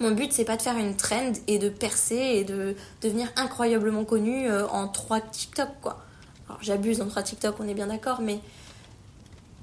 Mon 0.00 0.10
but, 0.10 0.32
c'est 0.32 0.44
pas 0.44 0.56
de 0.56 0.62
faire 0.62 0.76
une 0.76 0.96
trend 0.96 1.32
et 1.46 1.58
de 1.58 1.68
percer 1.68 2.16
et 2.16 2.44
de 2.44 2.74
devenir 3.00 3.28
incroyablement 3.36 4.04
connu 4.04 4.50
euh, 4.50 4.66
en 4.68 4.88
trois 4.88 5.20
TikTok, 5.20 5.68
quoi. 5.80 6.04
Alors, 6.48 6.62
j'abuse 6.62 7.00
en 7.00 7.06
trois 7.06 7.22
TikTok, 7.22 7.56
on 7.60 7.68
est 7.68 7.74
bien 7.74 7.86
d'accord, 7.86 8.20
mais 8.20 8.40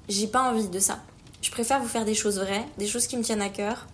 j'ai 0.08 0.26
pas 0.26 0.42
envie 0.42 0.68
de 0.68 0.78
ça. 0.78 1.00
Je 1.42 1.50
préfère 1.50 1.80
vous 1.80 1.88
faire 1.88 2.04
des 2.04 2.14
choses 2.14 2.38
vraies, 2.38 2.64
des 2.78 2.86
choses 2.86 3.06
qui 3.06 3.16
me 3.16 3.22
tiennent 3.22 3.42
à 3.42 3.50
cœur 3.50 3.86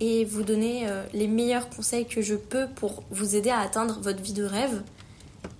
et 0.00 0.24
vous 0.24 0.42
donner 0.42 0.88
euh, 0.88 1.04
les 1.12 1.26
meilleurs 1.26 1.68
conseils 1.68 2.06
que 2.06 2.22
je 2.22 2.34
peux 2.34 2.68
pour 2.68 3.02
vous 3.10 3.34
aider 3.34 3.50
à 3.50 3.60
atteindre 3.60 3.98
votre 4.00 4.22
vie 4.22 4.32
de 4.32 4.44
rêve 4.44 4.82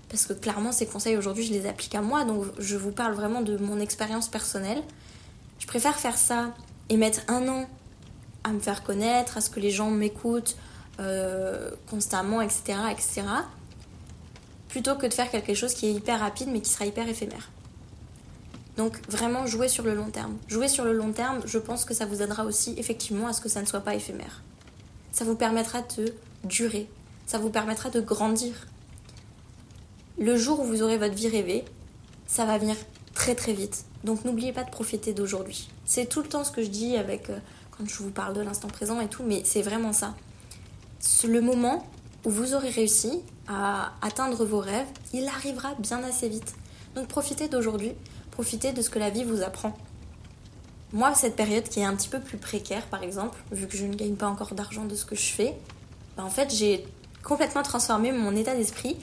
parce 0.08 0.26
que 0.26 0.32
clairement 0.32 0.72
ces 0.72 0.86
conseils 0.86 1.16
aujourd'hui 1.16 1.44
je 1.44 1.52
les 1.52 1.66
applique 1.66 1.94
à 1.94 2.00
moi, 2.00 2.24
donc 2.24 2.44
je 2.58 2.76
vous 2.76 2.92
parle 2.92 3.14
vraiment 3.14 3.42
de 3.42 3.56
mon 3.58 3.78
expérience 3.80 4.28
personnelle. 4.28 4.82
Je 5.58 5.66
préfère 5.66 5.96
faire 5.96 6.16
ça 6.16 6.54
et 6.88 6.96
mettre 6.96 7.20
un 7.28 7.46
an 7.48 7.68
à 8.48 8.52
me 8.52 8.60
faire 8.60 8.82
connaître, 8.82 9.36
à 9.36 9.40
ce 9.40 9.50
que 9.50 9.60
les 9.60 9.70
gens 9.70 9.90
m'écoutent 9.90 10.56
euh, 11.00 11.70
constamment, 11.88 12.40
etc., 12.40 12.78
etc., 12.90 13.22
plutôt 14.68 14.96
que 14.96 15.06
de 15.06 15.14
faire 15.14 15.30
quelque 15.30 15.54
chose 15.54 15.74
qui 15.74 15.86
est 15.86 15.92
hyper 15.92 16.20
rapide 16.20 16.48
mais 16.50 16.60
qui 16.60 16.70
sera 16.70 16.84
hyper 16.84 17.08
éphémère. 17.08 17.50
Donc 18.76 19.00
vraiment 19.08 19.46
jouer 19.46 19.68
sur 19.68 19.84
le 19.84 19.94
long 19.94 20.10
terme. 20.10 20.36
Jouer 20.46 20.68
sur 20.68 20.84
le 20.84 20.92
long 20.92 21.12
terme, 21.12 21.40
je 21.46 21.58
pense 21.58 21.84
que 21.84 21.94
ça 21.94 22.06
vous 22.06 22.22
aidera 22.22 22.44
aussi 22.44 22.74
effectivement 22.76 23.26
à 23.26 23.32
ce 23.32 23.40
que 23.40 23.48
ça 23.48 23.60
ne 23.60 23.66
soit 23.66 23.80
pas 23.80 23.94
éphémère. 23.94 24.42
Ça 25.10 25.24
vous 25.24 25.34
permettra 25.34 25.82
de 25.96 26.14
durer, 26.44 26.88
ça 27.26 27.38
vous 27.38 27.50
permettra 27.50 27.90
de 27.90 28.00
grandir, 28.00 28.66
le 30.18 30.36
jour 30.36 30.60
où 30.60 30.64
vous 30.64 30.82
aurez 30.82 30.98
votre 30.98 31.14
vie 31.14 31.28
rêvée, 31.28 31.64
ça 32.26 32.44
va 32.44 32.58
venir 32.58 32.76
très 33.14 33.34
très 33.34 33.52
vite. 33.52 33.84
Donc 34.04 34.24
n'oubliez 34.24 34.52
pas 34.52 34.64
de 34.64 34.70
profiter 34.70 35.12
d'aujourd'hui. 35.12 35.68
C'est 35.84 36.08
tout 36.08 36.22
le 36.22 36.28
temps 36.28 36.44
ce 36.44 36.50
que 36.50 36.62
je 36.62 36.68
dis 36.68 36.96
avec 36.96 37.30
euh, 37.30 37.38
quand 37.78 37.88
je 37.88 38.02
vous 38.02 38.10
parle 38.10 38.34
de 38.34 38.40
l'instant 38.40 38.68
présent 38.68 39.00
et 39.00 39.08
tout, 39.08 39.22
mais 39.22 39.42
c'est 39.44 39.62
vraiment 39.62 39.92
ça. 39.92 40.14
Le 41.24 41.40
moment 41.40 41.86
où 42.24 42.30
vous 42.30 42.54
aurez 42.54 42.70
réussi 42.70 43.22
à 43.46 43.92
atteindre 44.02 44.44
vos 44.44 44.58
rêves, 44.58 44.88
il 45.12 45.26
arrivera 45.28 45.74
bien 45.78 46.02
assez 46.02 46.28
vite. 46.28 46.54
Donc 46.94 47.06
profitez 47.06 47.48
d'aujourd'hui, 47.48 47.92
profitez 48.32 48.72
de 48.72 48.82
ce 48.82 48.90
que 48.90 48.98
la 48.98 49.10
vie 49.10 49.24
vous 49.24 49.42
apprend. 49.42 49.76
Moi, 50.92 51.14
cette 51.14 51.36
période 51.36 51.64
qui 51.64 51.80
est 51.80 51.84
un 51.84 51.94
petit 51.94 52.08
peu 52.08 52.18
plus 52.18 52.38
précaire, 52.38 52.86
par 52.86 53.02
exemple, 53.02 53.38
vu 53.52 53.68
que 53.68 53.76
je 53.76 53.84
ne 53.84 53.94
gagne 53.94 54.16
pas 54.16 54.26
encore 54.26 54.54
d'argent 54.54 54.84
de 54.84 54.94
ce 54.94 55.04
que 55.04 55.14
je 55.14 55.32
fais, 55.32 55.54
bah, 56.16 56.24
en 56.24 56.30
fait, 56.30 56.52
j'ai 56.52 56.84
complètement 57.22 57.62
transformé 57.62 58.10
mon 58.10 58.34
état 58.34 58.54
d'esprit 58.54 58.96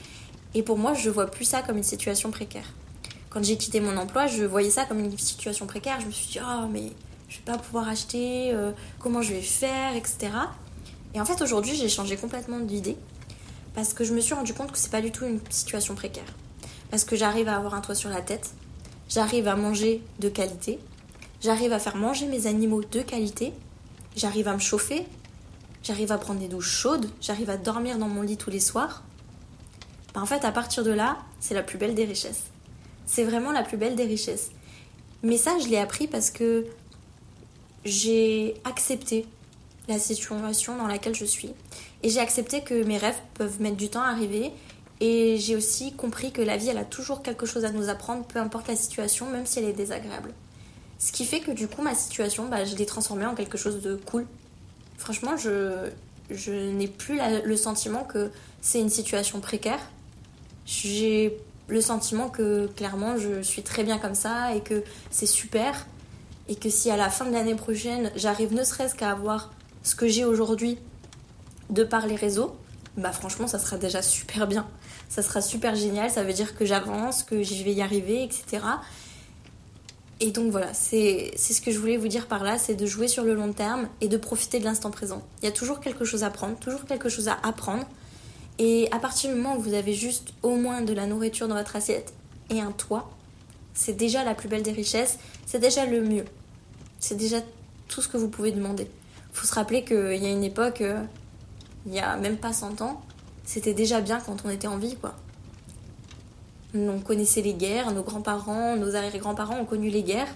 et 0.54 0.62
pour 0.62 0.78
moi, 0.78 0.94
je 0.94 1.08
vois 1.10 1.26
plus 1.26 1.44
ça 1.44 1.62
comme 1.62 1.76
une 1.76 1.84
situation 1.84 2.30
précaire. 2.30 2.66
Quand 3.30 3.42
j'ai 3.42 3.56
quitté 3.56 3.80
mon 3.80 3.96
emploi, 3.96 4.26
je 4.26 4.44
voyais 4.44 4.70
ça 4.70 4.84
comme 4.84 4.98
une 4.98 5.16
situation 5.16 5.66
précaire. 5.66 6.00
Je 6.00 6.06
me 6.06 6.10
suis 6.10 6.26
dit, 6.26 6.38
oh, 6.42 6.66
mais 6.70 6.92
je 7.28 7.38
vais 7.38 7.44
pas 7.44 7.58
pouvoir 7.58 7.88
acheter, 7.88 8.52
euh, 8.52 8.72
comment 8.98 9.22
je 9.22 9.32
vais 9.32 9.42
faire, 9.42 9.96
etc. 9.96 10.30
Et 11.14 11.20
en 11.20 11.24
fait, 11.24 11.42
aujourd'hui, 11.42 11.74
j'ai 11.74 11.88
changé 11.88 12.16
complètement 12.16 12.60
d'idée 12.60 12.96
parce 13.74 13.92
que 13.92 14.04
je 14.04 14.14
me 14.14 14.20
suis 14.20 14.34
rendu 14.34 14.54
compte 14.54 14.72
que 14.72 14.78
c'est 14.78 14.90
pas 14.90 15.02
du 15.02 15.10
tout 15.10 15.24
une 15.24 15.40
situation 15.50 15.94
précaire. 15.94 16.34
Parce 16.90 17.04
que 17.04 17.16
j'arrive 17.16 17.48
à 17.48 17.56
avoir 17.56 17.74
un 17.74 17.80
toit 17.80 17.94
sur 17.94 18.10
la 18.10 18.22
tête, 18.22 18.50
j'arrive 19.08 19.48
à 19.48 19.56
manger 19.56 20.02
de 20.20 20.28
qualité, 20.28 20.78
j'arrive 21.40 21.72
à 21.72 21.78
faire 21.78 21.96
manger 21.96 22.26
mes 22.26 22.46
animaux 22.46 22.82
de 22.82 23.02
qualité, 23.02 23.52
j'arrive 24.16 24.48
à 24.48 24.54
me 24.54 24.58
chauffer, 24.58 25.06
j'arrive 25.82 26.12
à 26.12 26.18
prendre 26.18 26.40
des 26.40 26.48
douches 26.48 26.70
chaudes, 26.70 27.10
j'arrive 27.20 27.50
à 27.50 27.56
dormir 27.56 27.98
dans 27.98 28.08
mon 28.08 28.22
lit 28.22 28.36
tous 28.36 28.50
les 28.50 28.60
soirs. 28.60 29.02
Bah, 30.14 30.22
en 30.22 30.26
fait, 30.26 30.44
à 30.44 30.52
partir 30.52 30.84
de 30.84 30.92
là, 30.92 31.18
c'est 31.40 31.54
la 31.54 31.62
plus 31.62 31.78
belle 31.78 31.94
des 31.94 32.04
richesses. 32.04 32.44
C'est 33.04 33.24
vraiment 33.24 33.52
la 33.52 33.62
plus 33.62 33.76
belle 33.76 33.96
des 33.96 34.04
richesses. 34.04 34.50
Mais 35.22 35.36
ça, 35.36 35.58
je 35.58 35.68
l'ai 35.68 35.78
appris 35.78 36.08
parce 36.08 36.30
que 36.30 36.66
j'ai 37.86 38.54
accepté 38.64 39.26
la 39.88 39.98
situation 39.98 40.76
dans 40.76 40.86
laquelle 40.86 41.14
je 41.14 41.24
suis. 41.24 41.50
Et 42.02 42.10
j'ai 42.10 42.20
accepté 42.20 42.62
que 42.62 42.82
mes 42.84 42.98
rêves 42.98 43.18
peuvent 43.34 43.60
mettre 43.60 43.76
du 43.76 43.88
temps 43.88 44.02
à 44.02 44.08
arriver. 44.08 44.50
Et 45.00 45.36
j'ai 45.38 45.56
aussi 45.56 45.92
compris 45.92 46.32
que 46.32 46.42
la 46.42 46.56
vie, 46.56 46.68
elle 46.68 46.78
a 46.78 46.84
toujours 46.84 47.22
quelque 47.22 47.46
chose 47.46 47.64
à 47.64 47.70
nous 47.70 47.88
apprendre, 47.88 48.24
peu 48.24 48.38
importe 48.38 48.68
la 48.68 48.76
situation, 48.76 49.30
même 49.30 49.46
si 49.46 49.58
elle 49.58 49.66
est 49.66 49.72
désagréable. 49.72 50.32
Ce 50.98 51.12
qui 51.12 51.24
fait 51.24 51.40
que 51.40 51.50
du 51.50 51.68
coup, 51.68 51.82
ma 51.82 51.94
situation, 51.94 52.48
bah, 52.48 52.64
je 52.64 52.74
l'ai 52.76 52.86
transformée 52.86 53.26
en 53.26 53.34
quelque 53.34 53.58
chose 53.58 53.82
de 53.82 53.96
cool. 53.96 54.26
Franchement, 54.96 55.36
je, 55.36 55.90
je 56.30 56.52
n'ai 56.52 56.88
plus 56.88 57.20
le 57.44 57.56
sentiment 57.56 58.04
que 58.04 58.30
c'est 58.62 58.80
une 58.80 58.90
situation 58.90 59.40
précaire 59.40 59.80
j'ai 60.66 61.38
le 61.68 61.80
sentiment 61.80 62.28
que 62.28 62.66
clairement 62.76 63.16
je 63.16 63.42
suis 63.42 63.62
très 63.62 63.84
bien 63.84 63.98
comme 63.98 64.14
ça 64.14 64.54
et 64.54 64.60
que 64.60 64.82
c'est 65.10 65.26
super 65.26 65.86
et 66.48 66.56
que 66.56 66.70
si 66.70 66.90
à 66.90 66.96
la 66.96 67.10
fin 67.10 67.24
de 67.24 67.32
l'année 67.32 67.54
prochaine 67.54 68.10
j'arrive 68.16 68.54
ne 68.54 68.64
serait-ce 68.64 68.94
qu'à 68.94 69.10
avoir 69.10 69.52
ce 69.82 69.94
que 69.94 70.08
j'ai 70.08 70.24
aujourd'hui 70.24 70.78
de 71.70 71.84
par 71.84 72.06
les 72.06 72.16
réseaux, 72.16 72.56
bah 72.96 73.12
franchement 73.12 73.46
ça 73.46 73.58
sera 73.58 73.76
déjà 73.76 74.02
super 74.02 74.46
bien. 74.46 74.66
Ça 75.08 75.22
sera 75.22 75.40
super 75.40 75.74
génial, 75.74 76.10
ça 76.10 76.24
veut 76.24 76.32
dire 76.32 76.56
que 76.56 76.64
j'avance, 76.64 77.22
que 77.22 77.42
je 77.42 77.62
vais 77.62 77.72
y 77.72 77.82
arriver, 77.82 78.24
etc. 78.24 78.62
Et 80.18 80.30
donc 80.30 80.50
voilà, 80.50 80.72
c'est 80.72 81.32
ce 81.36 81.60
que 81.60 81.70
je 81.70 81.78
voulais 81.78 81.98
vous 81.98 82.08
dire 82.08 82.26
par 82.26 82.42
là, 82.42 82.58
c'est 82.58 82.74
de 82.74 82.86
jouer 82.86 83.06
sur 83.06 83.22
le 83.22 83.34
long 83.34 83.52
terme 83.52 83.88
et 84.00 84.08
de 84.08 84.16
profiter 84.16 84.58
de 84.58 84.64
l'instant 84.64 84.90
présent. 84.90 85.22
Il 85.42 85.44
y 85.44 85.48
a 85.48 85.52
toujours 85.52 85.80
quelque 85.80 86.04
chose 86.04 86.24
à 86.24 86.30
prendre, 86.30 86.58
toujours 86.58 86.86
quelque 86.86 87.08
chose 87.08 87.28
à 87.28 87.36
apprendre. 87.42 87.84
Et 88.58 88.88
à 88.92 88.98
partir 88.98 89.30
du 89.30 89.36
moment 89.36 89.56
où 89.56 89.60
vous 89.60 89.74
avez 89.74 89.92
juste 89.92 90.30
au 90.42 90.56
moins 90.56 90.80
de 90.80 90.94
la 90.94 91.06
nourriture 91.06 91.48
dans 91.48 91.54
votre 91.54 91.76
assiette 91.76 92.14
et 92.48 92.60
un 92.60 92.72
toit, 92.72 93.10
c'est 93.76 93.92
déjà 93.92 94.24
la 94.24 94.34
plus 94.34 94.48
belle 94.48 94.62
des 94.62 94.72
richesses, 94.72 95.18
c'est 95.46 95.60
déjà 95.60 95.86
le 95.86 96.02
mieux. 96.02 96.24
C'est 96.98 97.14
déjà 97.16 97.36
tout 97.88 98.02
ce 98.02 98.08
que 98.08 98.16
vous 98.16 98.28
pouvez 98.28 98.50
demander. 98.50 98.88
Faut 99.32 99.46
se 99.46 99.54
rappeler 99.54 99.84
qu'il 99.84 100.16
y 100.16 100.26
a 100.26 100.30
une 100.30 100.42
époque, 100.42 100.80
euh, 100.80 101.04
il 101.84 101.92
n'y 101.92 102.00
a 102.00 102.16
même 102.16 102.38
pas 102.38 102.52
100 102.52 102.80
ans, 102.80 103.02
c'était 103.44 103.74
déjà 103.74 104.00
bien 104.00 104.18
quand 104.18 104.44
on 104.44 104.50
était 104.50 104.66
en 104.66 104.78
vie, 104.78 104.96
quoi. 104.96 105.14
On 106.74 106.98
connaissait 106.98 107.42
les 107.42 107.54
guerres, 107.54 107.92
nos 107.92 108.02
grands-parents, 108.02 108.76
nos 108.76 108.96
arrière-grands-parents 108.96 109.60
ont 109.60 109.64
connu 109.64 109.88
les 109.88 110.02
guerres. 110.02 110.34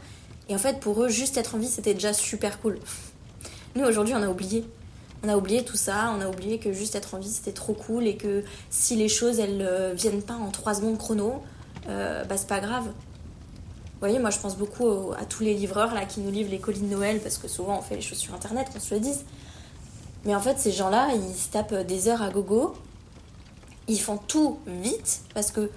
Et 0.49 0.55
en 0.55 0.59
fait, 0.59 0.79
pour 0.79 1.03
eux, 1.03 1.09
juste 1.09 1.37
être 1.37 1.55
en 1.55 1.59
vie, 1.59 1.67
c'était 1.67 1.95
déjà 1.95 2.13
super 2.13 2.61
cool. 2.61 2.79
Nous, 3.75 3.85
aujourd'hui, 3.85 4.15
on 4.15 4.23
a 4.23 4.29
oublié 4.29 4.65
on 5.23 5.29
a 5.29 5.37
oublié 5.37 5.65
tout 5.65 5.77
ça, 5.77 6.15
on 6.17 6.21
a 6.23 6.29
oublié 6.29 6.59
que 6.59 6.73
juste 6.73 6.95
être 6.95 7.15
en 7.15 7.19
vie 7.19 7.29
c'était 7.29 7.53
trop 7.53 7.75
cool 7.75 8.07
et 8.07 8.17
que 8.17 8.43
si 8.71 8.97
les 8.97 9.09
choses 9.09 9.39
elles 9.39 9.61
euh, 9.61 9.93
viennent 9.95 10.23
pas 10.23 10.35
en 10.35 10.51
3 10.51 10.77
secondes 10.77 10.97
chrono, 10.97 11.43
euh, 11.89 12.25
bah 12.25 12.39
c'est 12.39 12.49
pas 12.49 12.61
grave. 12.61 12.89
Voyez, 14.01 14.19
moi 14.19 14.31
je 14.31 14.39
pense 14.39 14.57
beaucoup 14.57 15.13
à 15.19 15.25
tous 15.27 15.43
les 15.43 15.55
livreurs 15.55 15.95
là 15.95 16.07
qui 16.07 16.21
nous 16.21 16.31
livrent 16.31 16.51
les 16.51 16.59
colis 16.59 16.81
de 16.81 16.87
Noël 16.87 17.21
parce 17.21 17.37
que 17.37 17.49
souvent 17.49 17.79
on 17.79 17.83
fait 17.83 17.97
les 17.97 18.03
choses 18.03 18.19
sur 18.19 18.35
internet, 18.35 18.69
qu'on 18.73 18.81
se 18.81 18.95
le 18.95 19.01
dise. 19.01 19.25
Mais 20.25 20.35
en 20.35 20.41
fait, 20.41 20.59
ces 20.59 20.73
gens-là, 20.73 21.11
ils 21.15 21.35
se 21.35 21.49
tapent 21.49 21.87
des 21.87 22.09
heures 22.09 22.23
à 22.23 22.31
gogo. 22.31 22.75
Ils 23.89 24.01
font 24.01 24.19
tout 24.19 24.59
vite 24.67 25.23
parce 25.35 25.51
que, 25.51 25.71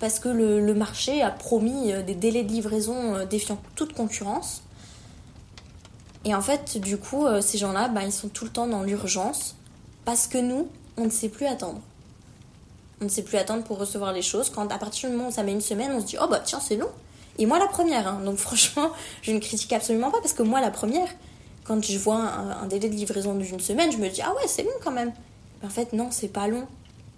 parce 0.00 0.18
que 0.18 0.28
le, 0.28 0.74
marché 0.74 1.22
a 1.22 1.30
promis 1.30 1.92
des 2.04 2.14
délais 2.14 2.44
de 2.44 2.52
livraison 2.52 3.24
défiant 3.26 3.58
toute 3.74 3.94
concurrence. 3.94 4.62
Et 6.24 6.34
en 6.34 6.42
fait, 6.42 6.78
du 6.78 6.98
coup, 6.98 7.26
ces 7.40 7.58
gens-là, 7.58 7.88
bah, 7.88 8.02
ils 8.04 8.12
sont 8.12 8.28
tout 8.28 8.44
le 8.44 8.50
temps 8.50 8.66
dans 8.66 8.82
l'urgence 8.82 9.56
parce 10.04 10.26
que 10.26 10.38
nous, 10.38 10.68
on 10.96 11.04
ne 11.04 11.10
sait 11.10 11.28
plus 11.28 11.46
attendre. 11.46 11.80
On 13.00 13.04
ne 13.04 13.10
sait 13.10 13.22
plus 13.22 13.38
attendre 13.38 13.64
pour 13.64 13.78
recevoir 13.78 14.12
les 14.12 14.22
choses. 14.22 14.50
Quand 14.50 14.70
à 14.72 14.78
partir 14.78 15.08
du 15.08 15.16
moment 15.16 15.28
où 15.28 15.32
ça 15.32 15.42
met 15.42 15.52
une 15.52 15.60
semaine, 15.60 15.92
on 15.92 16.00
se 16.00 16.06
dit 16.06 16.16
oh 16.20 16.26
bah 16.28 16.40
tiens 16.44 16.60
c'est 16.60 16.76
long. 16.76 16.90
Et 17.38 17.46
moi 17.46 17.58
la 17.58 17.66
première. 17.66 18.06
Hein. 18.06 18.20
Donc 18.24 18.36
franchement, 18.38 18.90
je 19.22 19.32
ne 19.32 19.38
critique 19.38 19.72
absolument 19.72 20.10
pas 20.10 20.20
parce 20.20 20.32
que 20.32 20.42
moi 20.42 20.60
la 20.60 20.70
première, 20.70 21.08
quand 21.64 21.82
je 21.84 21.98
vois 21.98 22.16
un, 22.16 22.66
délai 22.66 22.88
de 22.88 22.94
livraison 22.94 23.34
d'une 23.34 23.60
semaine, 23.60 23.92
je 23.92 23.98
me 23.98 24.08
dis 24.08 24.22
ah 24.22 24.32
ouais 24.34 24.46
c'est 24.46 24.62
long 24.62 24.70
quand 24.82 24.92
même. 24.92 25.12
Mais 25.60 25.66
en 25.66 25.70
fait 25.70 25.92
non 25.92 26.08
c'est 26.10 26.28
pas 26.28 26.48
long. 26.48 26.66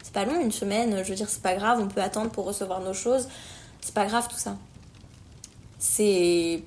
C'est 0.02 0.12
pas 0.12 0.24
long 0.24 0.40
une 0.40 0.52
semaine. 0.52 1.02
Je 1.04 1.08
veux 1.10 1.16
dire 1.16 1.28
c'est 1.28 1.42
pas 1.42 1.54
grave. 1.54 1.80
On 1.80 1.88
peut 1.88 2.02
attendre 2.02 2.30
pour 2.30 2.44
recevoir 2.44 2.80
nos 2.80 2.94
choses. 2.94 3.28
C'est 3.80 3.94
pas 3.94 4.06
grave 4.06 4.28
tout 4.28 4.38
ça. 4.38 4.56
C'est 5.78 6.62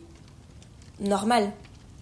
normal. 1.00 1.52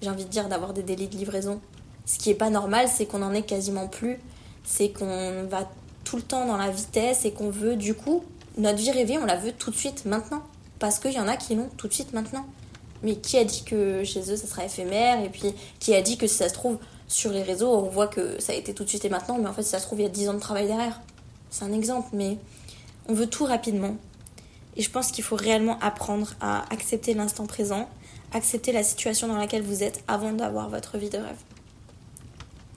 J'ai 0.02 0.10
envie 0.10 0.26
de 0.26 0.30
dire 0.30 0.48
d'avoir 0.48 0.74
des 0.74 0.84
délais 0.84 1.08
de 1.08 1.16
livraison. 1.16 1.62
Ce 2.06 2.18
qui 2.18 2.30
est 2.30 2.36
pas 2.36 2.50
normal, 2.50 2.88
c'est 2.88 3.06
qu'on 3.06 3.22
en 3.22 3.34
ait 3.34 3.44
quasiment 3.44 3.88
plus. 3.88 4.18
C'est 4.64 4.90
qu'on 4.90 5.44
va 5.50 5.70
tout 6.04 6.16
le 6.16 6.22
temps 6.22 6.46
dans 6.46 6.58
la 6.58 6.70
vitesse 6.70 7.26
et 7.26 7.32
qu'on 7.32 7.50
veut 7.50 7.76
du 7.76 7.94
coup, 7.94 8.24
notre 8.58 8.80
vie 8.80 8.92
rêvée, 8.92 9.18
on 9.18 9.26
la 9.26 9.38
veut 9.38 9.52
tout 9.52 9.72
de 9.72 9.76
suite, 9.76 10.06
maintenant. 10.06 10.44
Parce 10.82 10.98
qu'il 10.98 11.14
y 11.14 11.20
en 11.20 11.28
a 11.28 11.38
qui 11.38 11.54
l'ont 11.54 11.70
tout 11.78 11.88
de 11.88 11.94
suite 11.94 12.12
maintenant. 12.12 12.44
Mais 13.04 13.16
qui 13.16 13.38
a 13.38 13.44
dit 13.44 13.64
que 13.64 14.04
chez 14.04 14.32
eux 14.32 14.36
ça 14.36 14.48
sera 14.48 14.66
éphémère 14.66 15.24
Et 15.24 15.30
puis 15.30 15.54
qui 15.80 15.96
a 15.96 16.02
dit 16.02 16.18
que 16.18 16.28
si 16.28 16.36
ça 16.36 16.50
se 16.50 16.54
trouve 16.56 16.80
sur 17.08 17.32
les 17.32 17.44
réseaux, 17.44 17.72
on 17.72 17.84
voit 17.84 18.08
que 18.08 18.42
ça 18.42 18.54
a 18.54 18.56
été 18.56 18.74
tout 18.74 18.84
de 18.84 18.90
suite 18.90 19.06
et 19.06 19.10
maintenant, 19.10 19.38
mais 19.38 19.48
en 19.48 19.54
fait 19.54 19.64
ça 19.64 19.78
se 19.78 19.86
trouve 19.86 20.00
il 20.00 20.04
y 20.04 20.06
a 20.08 20.10
10 20.10 20.30
ans 20.30 20.34
de 20.34 20.40
travail 20.40 20.66
derrière. 20.66 21.00
C'est 21.52 21.66
un 21.66 21.72
exemple, 21.72 22.10
mais 22.14 22.38
on 23.08 23.14
veut 23.14 23.28
tout 23.28 23.46
rapidement. 23.46 23.96
Et 24.76 24.82
je 24.82 24.90
pense 24.90 25.12
qu'il 25.12 25.24
faut 25.24 25.36
réellement 25.36 25.78
apprendre 25.82 26.34
à 26.42 26.64
accepter 26.74 27.14
l'instant 27.14 27.46
présent, 27.46 27.88
accepter 28.34 28.72
la 28.72 28.82
situation 28.84 29.28
dans 29.28 29.38
laquelle 29.38 29.62
vous 29.62 29.84
êtes 29.84 30.04
avant 30.08 30.32
d'avoir 30.32 30.70
votre 30.70 30.98
vie 30.98 31.10
de 31.10 31.18
rêve. 31.18 31.42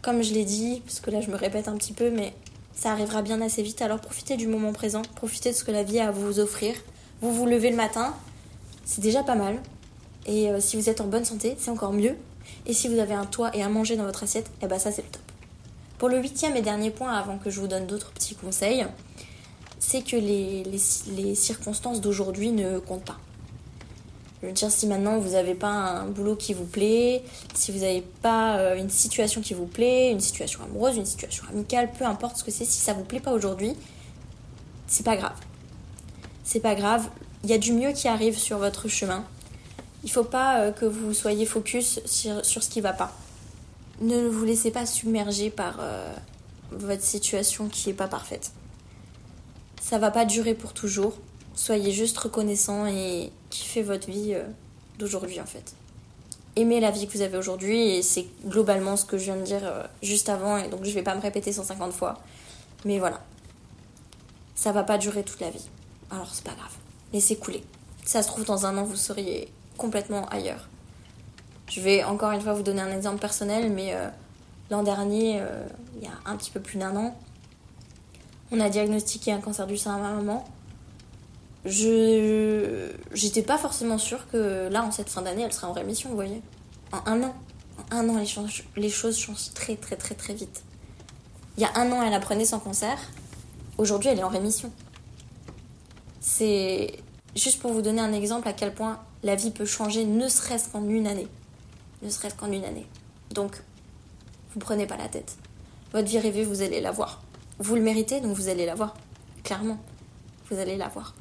Comme 0.03 0.23
je 0.23 0.35
l'ai 0.35 0.45
dit, 0.45 0.83
parce 0.85 1.01
que 1.01 1.11
là 1.11 1.23
je 1.23 1.31
me 1.31 1.37
répète 1.37 1.69
un 1.69 1.77
petit 1.77 1.95
peu, 1.95 2.11
mais 2.11 2.35
ça 2.75 2.91
arrivera 2.91 3.23
bien 3.23 3.41
assez 3.41 3.63
vite. 3.63 3.81
Alors 3.81 4.01
profitez 4.01 4.37
du 4.37 4.47
moment 4.47 4.75
présent, 4.75 5.01
profitez 5.15 5.53
de 5.53 5.57
ce 5.57 5.65
que 5.65 5.71
la 5.71 5.85
vie 5.85 6.01
a 6.01 6.09
à 6.09 6.11
vous 6.11 6.39
offrir. 6.39 6.75
Vous 7.21 7.33
vous 7.33 7.47
levez 7.47 7.71
le 7.71 7.77
matin, 7.77 8.15
c'est 8.85 9.01
déjà 9.01 9.23
pas 9.23 9.35
mal. 9.35 9.61
Et 10.27 10.51
euh, 10.51 10.61
si 10.61 10.77
vous 10.77 10.89
êtes 10.89 11.01
en 11.01 11.07
bonne 11.07 11.25
santé, 11.25 11.57
c'est 11.59 11.71
encore 11.71 11.93
mieux. 11.93 12.17
Et 12.67 12.73
si 12.73 12.89
vous 12.89 12.99
avez 12.99 13.15
un 13.15 13.27
toit 13.27 13.55
et 13.57 13.63
à 13.63 13.69
manger 13.69 13.97
dans 13.97 14.05
votre 14.05 14.23
assiette, 14.23 14.51
eh 14.63 14.67
ben 14.67 14.79
ça 14.79 14.93
c'est 14.93 15.03
le 15.03 15.09
top. 15.09 15.23
Pour 15.99 16.09
le 16.09 16.19
huitième 16.19 16.57
et 16.57 16.63
dernier 16.63 16.91
point, 16.91 17.13
avant 17.13 17.39
que 17.39 17.51
je 17.51 17.61
vous 17.61 17.69
donne 17.69 17.87
d'autres 17.87 18.11
petits 18.13 18.35
conseils, 18.35 18.87
c'est 19.79 20.03
que 20.03 20.17
les, 20.17 20.65
les 21.17 21.35
circonstances 21.35 22.01
d'aujourd'hui 22.01 22.51
ne 22.51 22.79
comptent 22.79 23.05
pas. 23.05 23.19
Je 24.45 24.49
veux 24.49 24.53
dire, 24.53 24.71
si 24.71 24.87
maintenant 24.87 25.19
vous 25.19 25.31
n'avez 25.31 25.55
pas 25.55 25.71
un 25.71 26.07
boulot 26.07 26.37
qui 26.37 26.53
vous 26.53 26.67
plaît, 26.67 27.23
si 27.55 27.73
vous 27.73 27.79
n'avez 27.79 28.03
pas 28.03 28.59
euh, 28.59 28.77
une 28.77 28.91
situation 28.91 29.41
qui 29.41 29.55
vous 29.55 29.65
plaît, 29.65 30.11
une 30.11 30.21
situation 30.21 30.63
amoureuse, 30.63 30.99
une 30.99 31.07
situation 31.07 31.45
amicale, 31.51 31.91
peu 31.99 32.05
importe 32.05 32.37
ce 32.37 32.45
que 32.45 32.51
c'est, 32.51 32.67
si 32.67 32.79
ça 32.79 32.93
vous 32.93 33.05
plaît 33.05 33.21
pas 33.21 33.33
aujourd'hui, 33.33 33.73
c'est 34.87 35.03
pas 35.03 35.17
grave. 35.17 35.37
C'est 36.45 36.61
pas 36.61 36.75
grave, 36.75 37.09
il 37.43 37.51
y 37.51 37.55
a 37.55 37.59
du 37.59 37.73
mieux 37.73 37.93
qui 37.93 38.07
arrive 38.07 38.39
sur 38.39 38.59
votre 38.59 38.87
chemin. 38.87 39.25
Il 40.05 40.11
faut 40.11 40.25
pas 40.25 40.61
euh, 40.61 40.73
que 40.73 40.85
vous 40.85 41.15
soyez 41.15 41.47
focus 41.47 42.01
sur, 42.05 42.45
ce 42.45 42.69
qui 42.69 42.83
va 42.83 42.93
pas. 42.93 43.13
Ne 44.03 44.29
vous 44.29 44.45
laissez 44.45 44.71
pas 44.71 44.85
submerger 44.85 45.49
par 45.49 45.79
euh, 45.81 46.13
votre 46.71 47.03
situation 47.03 47.69
qui 47.69 47.89
est 47.89 47.95
pas 47.95 48.09
parfaite. 48.09 48.53
Ça 49.81 49.99
va 49.99 50.11
pas 50.11 50.27
durer 50.27 50.55
pour 50.55 50.75
toujours. 50.75 51.17
Soyez 51.55 51.93
juste 51.93 52.19
reconnaissant 52.19 52.87
et 52.87 53.31
kiffez 53.49 53.83
votre 53.83 54.11
vie 54.11 54.35
euh, 54.35 54.45
d'aujourd'hui 54.99 55.41
en 55.41 55.47
fait. 55.47 55.75
Aimez 56.57 56.81
la 56.81 56.91
vie 56.91 57.07
que 57.07 57.13
vous 57.13 57.23
avez 57.23 57.39
aujourd'hui 57.39 57.97
et 57.97 58.03
c'est 58.03 58.27
globalement 58.47 58.97
ce 58.97 59.07
que 59.07 59.17
je 59.17 59.25
viens 59.25 59.37
de 59.37 59.43
dire 59.43 59.63
juste 60.03 60.29
avant 60.29 60.57
et 60.57 60.69
donc 60.69 60.85
je 60.85 60.91
vais 60.91 61.03
pas 61.03 61.17
me 61.17 61.21
répéter 61.21 61.53
150 61.53 61.93
fois. 61.93 62.21
Mais 62.85 62.99
voilà. 62.99 63.21
Ça 64.55 64.71
va 64.71 64.85
pas 64.85 64.99
durer 64.99 65.25
toute 65.25 65.41
la 65.41 65.51
vie. 65.51 65.67
Alors 66.15 66.29
c'est 66.33 66.45
pas 66.45 66.55
grave. 66.55 66.73
Laissez 67.13 67.37
couler. 67.37 67.65
ça 68.05 68.23
se 68.23 68.29
trouve 68.29 68.45
dans 68.45 68.67
un 68.67 68.77
an 68.79 68.85
vous 68.85 68.97
seriez 68.97 69.49
complètement 69.77 70.27
ailleurs. 70.29 70.69
Je 71.69 71.81
vais 71.81 72.05
encore 72.05 72.33
une 72.33 72.41
fois 72.41 72.53
vous 72.53 72.63
donner 72.63 72.83
un 72.83 72.95
exemple 72.95 73.19
personnel 73.19 73.73
mais 73.73 73.95
euh, 73.95 74.09
l'an 74.71 74.83
dernier, 74.83 75.43
il 75.97 76.03
y 76.03 76.07
a 76.07 76.13
un 76.27 76.37
petit 76.37 76.51
peu 76.51 76.61
plus 76.61 76.79
d'un 76.79 76.95
an, 76.97 77.17
on 78.53 78.61
a 78.61 78.69
diagnostiqué 78.69 79.33
un 79.33 79.41
cancer 79.41 79.67
du 79.67 79.77
sein 79.77 79.95
à 79.95 79.99
ma 79.99 80.13
maman 80.13 80.45
je 81.65 82.91
j'étais 83.13 83.43
pas 83.43 83.57
forcément 83.57 83.99
sûre 83.99 84.29
que 84.31 84.69
là 84.71 84.85
en 84.85 84.91
cette 84.91 85.09
fin 85.09 85.23
d'année 85.23 85.43
elle 85.43 85.53
serait 85.53 85.67
en 85.67 85.73
rémission 85.73 86.11
vous 86.11 86.15
voyez 86.15 86.43
en 86.93 87.01
un 87.07 87.23
an 87.23 87.35
un 87.91 88.09
an 88.09 88.19
les, 88.19 88.29
les 88.77 88.91
choses 88.91 89.19
changent 89.19 89.53
très 89.55 89.77
très 89.77 89.97
très 89.97 90.15
très 90.15 90.35
vite 90.35 90.63
il 91.57 91.63
y 91.63 91.67
a 91.67 91.71
un 91.77 91.91
an 91.91 92.03
elle 92.03 92.13
apprenait 92.13 92.45
son 92.45 92.61
cancer 92.61 92.99
aujourd'hui 93.79 94.11
elle 94.11 94.19
est 94.19 94.25
en 94.25 94.29
rémission 94.29 94.71
c'est 96.27 96.97
juste 97.37 97.61
pour 97.61 97.73
vous 97.73 97.83
donner 97.83 98.01
un 98.01 98.15
exemple 98.15 98.49
à 98.49 98.55
quel 98.55 98.75
point 98.75 98.99
la 99.23 99.35
vie 99.35 99.51
peut 99.51 99.67
changer 99.67 100.05
ne 100.05 100.29
serait-ce 100.29 100.71
qu'en 100.71 100.89
une 100.89 101.07
année 101.07 101.29
ne 102.03 102.09
serait-ce 102.09 102.35
qu'en 102.35 102.51
une 102.51 102.65
année 102.65 102.87
donc 103.35 103.63
vous 104.55 104.61
prenez 104.61 104.87
pas 104.87 104.97
la 104.97 105.09
tête 105.09 105.37
votre 105.93 106.09
vie 106.09 106.19
rêvée 106.19 106.45
vous 106.45 106.63
allez 106.63 106.81
la 106.81 106.93
voir 106.93 107.23
vous 107.59 107.75
le 107.75 107.83
méritez 107.83 108.21
donc 108.21 108.35
vous 108.37 108.49
allez 108.49 108.65
la 108.65 108.75
voir 108.75 108.95
clairement 109.43 109.79
vous 110.51 110.59
allez 110.59 110.77
la 110.77 110.89
voir 110.89 111.15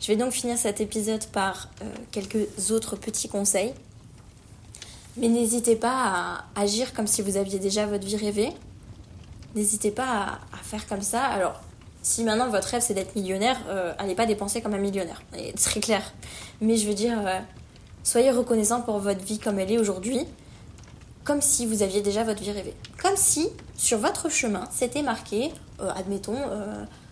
je 0.00 0.06
vais 0.06 0.16
donc 0.16 0.32
finir 0.32 0.56
cet 0.56 0.80
épisode 0.80 1.26
par 1.26 1.68
euh, 1.82 1.92
quelques 2.12 2.70
autres 2.70 2.96
petits 2.96 3.28
conseils. 3.28 3.74
Mais 5.16 5.28
n'hésitez 5.28 5.74
pas 5.74 6.44
à 6.54 6.60
agir 6.60 6.94
comme 6.94 7.08
si 7.08 7.20
vous 7.20 7.36
aviez 7.36 7.58
déjà 7.58 7.86
votre 7.86 8.06
vie 8.06 8.16
rêvée. 8.16 8.50
N'hésitez 9.56 9.90
pas 9.90 10.38
à, 10.52 10.56
faire 10.62 10.86
comme 10.86 11.02
ça. 11.02 11.24
Alors, 11.24 11.60
si 12.02 12.24
maintenant 12.24 12.48
votre 12.48 12.68
rêve 12.68 12.82
c'est 12.82 12.94
d'être 12.94 13.14
millionnaire, 13.16 13.58
euh, 13.68 13.92
allez 13.98 14.14
pas 14.14 14.26
dépenser 14.26 14.60
comme 14.60 14.74
un 14.74 14.78
millionnaire. 14.78 15.22
C'est 15.32 15.70
très 15.70 15.80
clair. 15.80 16.02
Mais 16.60 16.76
je 16.76 16.86
veux 16.86 16.94
dire, 16.94 17.18
euh, 17.26 17.38
soyez 18.02 18.30
reconnaissant 18.30 18.80
pour 18.82 18.98
votre 18.98 19.24
vie 19.24 19.38
comme 19.38 19.58
elle 19.58 19.72
est 19.72 19.78
aujourd'hui, 19.78 20.20
comme 21.24 21.42
si 21.42 21.66
vous 21.66 21.82
aviez 21.82 22.00
déjà 22.00 22.24
votre 22.24 22.42
vie 22.42 22.52
rêvée. 22.52 22.74
Comme 23.02 23.16
si 23.16 23.48
sur 23.76 23.98
votre 23.98 24.28
chemin 24.30 24.64
c'était 24.70 25.02
marqué, 25.02 25.52
admettons, 25.96 26.38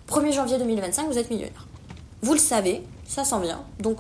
1er 0.09 0.33
janvier 0.33 0.59
2025, 0.59 1.07
vous 1.09 1.19
êtes 1.19 1.31
millionnaire. 1.31 1.67
Vous 2.23 2.33
le 2.33 2.39
savez, 2.39 2.83
ça 3.07 3.25
s'en 3.25 3.41
vient. 3.41 3.65
Donc, 3.81 3.99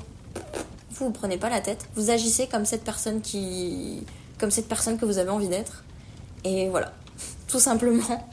vous 0.90 1.06
ne 1.06 1.12
prenez 1.12 1.36
pas 1.36 1.50
la 1.50 1.60
tête. 1.60 1.88
Vous 1.94 2.10
agissez 2.10 2.46
comme 2.46 2.64
cette 2.64 2.84
personne 2.84 3.20
qui, 3.20 4.02
comme 4.38 4.50
cette 4.50 4.68
personne 4.68 4.98
que 4.98 5.04
vous 5.04 5.18
avez 5.18 5.30
envie 5.30 5.48
d'être. 5.48 5.84
Et 6.44 6.68
voilà, 6.68 6.92
tout 7.48 7.60
simplement, 7.60 8.28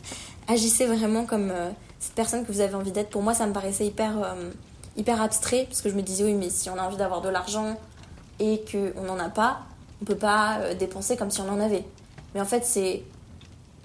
agissez 0.48 0.86
vraiment 0.86 1.26
comme 1.26 1.52
euh, 1.52 1.70
cette 2.04 2.16
personne 2.16 2.46
que 2.46 2.52
vous 2.52 2.60
avez 2.60 2.76
envie 2.76 2.92
d'être. 2.92 3.10
Pour 3.10 3.22
moi, 3.22 3.34
ça 3.34 3.48
me 3.48 3.54
paraissait 3.54 3.86
hyper, 3.86 4.22
euh, 4.22 4.52
hyper 4.98 5.22
abstrait 5.22 5.66
parce 5.70 5.82
que 5.82 5.90
je 5.90 5.96
me 5.96 6.02
disais 6.02 6.24
oui, 6.24 6.34
mais 6.34 6.50
si 6.50 6.70
on 6.70 6.78
a 6.78 6.84
envie 6.84 6.98
d'avoir 6.98 7.22
de 7.22 7.30
l'argent 7.30 7.80
et 8.40 8.64
qu'on 8.70 9.04
n'en 9.04 9.20
a 9.20 9.30
pas, 9.30 9.62
on 10.02 10.06
peut 10.06 10.18
pas 10.18 10.60
euh, 10.60 10.74
dépenser 10.76 11.16
comme 11.16 11.32
si 11.32 11.40
on 11.42 11.50
en 11.50 11.60
avait. 11.60 11.86
Mais 12.34 12.42
en 12.42 12.46
fait, 12.46 12.66
c'est 12.66 13.04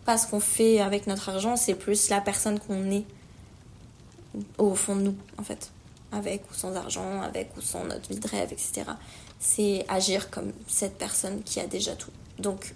pas 0.05 0.19
ce 0.19 0.27
qu'on 0.27 0.41
fait 0.41 0.81
avec 0.81 1.07
notre 1.07 1.29
argent, 1.29 1.57
c'est 1.57 1.75
plus 1.75 2.09
la 2.09 2.21
personne 2.21 2.59
qu'on 2.59 2.91
est 2.91 3.05
au 4.57 4.75
fond 4.75 4.97
de 4.97 5.03
nous, 5.03 5.15
en 5.39 5.43
fait 5.43 5.71
avec 6.13 6.51
ou 6.51 6.55
sans 6.55 6.75
argent, 6.77 7.21
avec 7.23 7.57
ou 7.57 7.61
sans 7.61 7.85
notre 7.85 8.09
vie 8.09 8.19
de 8.19 8.29
rêve, 8.29 8.53
etc. 8.53 8.85
C'est 9.39 9.85
agir 9.89 10.31
comme 10.31 10.53
cette 10.67 10.97
personne 10.97 11.43
qui 11.43 11.61
a 11.61 11.67
déjà 11.67 11.95
tout. 11.95 12.11
Donc, 12.39 12.75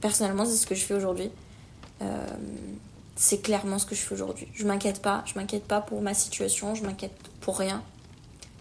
personnellement, 0.00 0.44
c'est 0.44 0.56
ce 0.56 0.66
que 0.66 0.74
je 0.74 0.84
fais 0.84 0.94
aujourd'hui. 0.94 1.30
Euh, 2.02 2.26
c'est 3.16 3.42
clairement 3.42 3.78
ce 3.78 3.86
que 3.86 3.94
je 3.94 4.00
fais 4.00 4.14
aujourd'hui. 4.14 4.48
Je 4.54 4.66
m'inquiète 4.66 5.02
pas, 5.02 5.22
je 5.26 5.38
m'inquiète 5.38 5.64
pas 5.64 5.80
pour 5.80 6.00
ma 6.00 6.14
situation, 6.14 6.74
je 6.74 6.82
m'inquiète 6.82 7.14
pour 7.40 7.58
rien. 7.58 7.82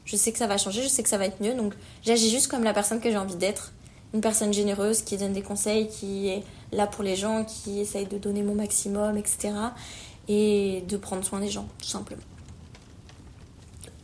Je 0.05 0.15
sais 0.15 0.31
que 0.31 0.37
ça 0.37 0.47
va 0.47 0.57
changer, 0.57 0.83
je 0.83 0.87
sais 0.87 1.03
que 1.03 1.09
ça 1.09 1.17
va 1.17 1.25
être 1.25 1.41
mieux, 1.41 1.53
donc 1.53 1.73
j'agis 2.03 2.29
juste 2.29 2.47
comme 2.47 2.63
la 2.63 2.73
personne 2.73 2.99
que 2.99 3.09
j'ai 3.09 3.17
envie 3.17 3.35
d'être. 3.35 3.71
Une 4.13 4.21
personne 4.21 4.51
généreuse 4.51 5.03
qui 5.03 5.15
donne 5.15 5.31
des 5.31 5.41
conseils, 5.41 5.87
qui 5.87 6.27
est 6.27 6.43
là 6.73 6.85
pour 6.85 7.03
les 7.03 7.15
gens, 7.15 7.45
qui 7.45 7.79
essaye 7.79 8.05
de 8.05 8.17
donner 8.17 8.43
mon 8.43 8.55
maximum, 8.55 9.17
etc. 9.17 9.53
Et 10.27 10.83
de 10.87 10.97
prendre 10.97 11.23
soin 11.23 11.39
des 11.39 11.49
gens, 11.49 11.67
tout 11.79 11.87
simplement. 11.87 12.21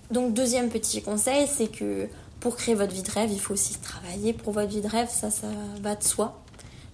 Donc 0.10 0.34
deuxième 0.34 0.70
petit 0.70 1.02
conseil, 1.02 1.48
c'est 1.48 1.68
que 1.68 2.08
pour 2.40 2.56
créer 2.56 2.76
votre 2.76 2.94
vie 2.94 3.02
de 3.02 3.12
rêve, 3.12 3.32
il 3.32 3.40
faut 3.40 3.54
aussi 3.54 3.78
travailler 3.80 4.32
pour 4.32 4.54
votre 4.54 4.70
vie 4.70 4.82
de 4.82 4.88
rêve, 4.88 5.10
ça, 5.10 5.30
ça 5.30 5.48
va 5.82 5.96
de 5.96 6.04
soi. 6.04 6.42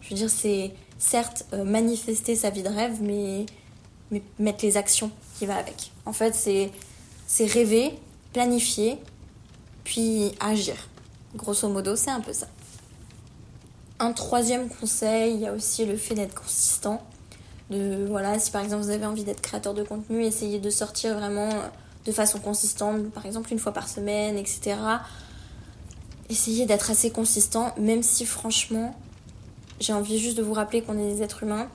Je 0.02 0.10
veux 0.10 0.16
dire, 0.16 0.30
c'est 0.30 0.74
certes 1.04 1.46
euh, 1.54 1.64
manifester 1.64 2.36
sa 2.36 2.50
vie 2.50 2.64
de 2.64 2.70
rêve, 2.70 3.02
mais, 3.02 3.46
mais 4.10 4.22
mettre 4.40 4.64
les 4.66 4.78
actions 4.78 5.12
qui 5.38 5.46
va 5.46 5.58
avec. 5.58 5.92
En 6.06 6.14
fait, 6.14 6.34
c'est, 6.34 6.72
c'est 7.28 7.46
rêver, 7.46 7.94
planifier, 8.32 8.98
puis 9.84 10.32
agir. 10.40 10.76
Grosso 11.36 11.68
modo, 11.68 11.96
c'est 11.96 12.12
un 12.12 12.22
peu 12.22 12.34
ça. 12.34 12.48
Un 14.00 14.14
troisième 14.14 14.70
conseil, 14.70 15.36
il 15.36 15.42
y 15.42 15.48
a 15.48 15.54
aussi 15.54 15.86
le 15.86 15.98
fait 15.98 16.16
d'être 16.16 16.36
consistant. 16.36 17.04
De, 17.70 18.06
voilà, 18.10 18.40
si 18.40 18.52
par 18.52 18.62
exemple 18.62 18.84
vous 18.84 18.90
avez 18.90 19.06
envie 19.06 19.24
d'être 19.24 19.42
créateur 19.42 19.74
de 19.74 19.84
contenu, 19.84 20.24
essayez 20.24 20.60
de 20.60 20.70
sortir 20.70 21.18
vraiment 21.18 21.50
de 22.06 22.12
façon 22.12 22.40
consistante, 22.40 23.10
par 23.12 23.26
exemple 23.26 23.52
une 23.52 23.60
fois 23.60 23.72
par 23.72 23.88
semaine, 23.88 24.38
etc. 24.38 24.78
Essayez 26.30 26.66
d'être 26.66 26.92
assez 26.92 27.12
consistant, 27.12 27.74
même 27.78 28.04
si 28.04 28.26
franchement, 28.26 28.96
j'ai 29.84 29.94
envie 29.94 30.18
juste 30.18 30.38
de 30.38 30.44
vous 30.44 30.54
rappeler 30.54 30.82
qu'on 30.82 30.98
est 30.98 31.16
des 31.16 31.22
êtres 31.22 31.44
humains 31.44 31.68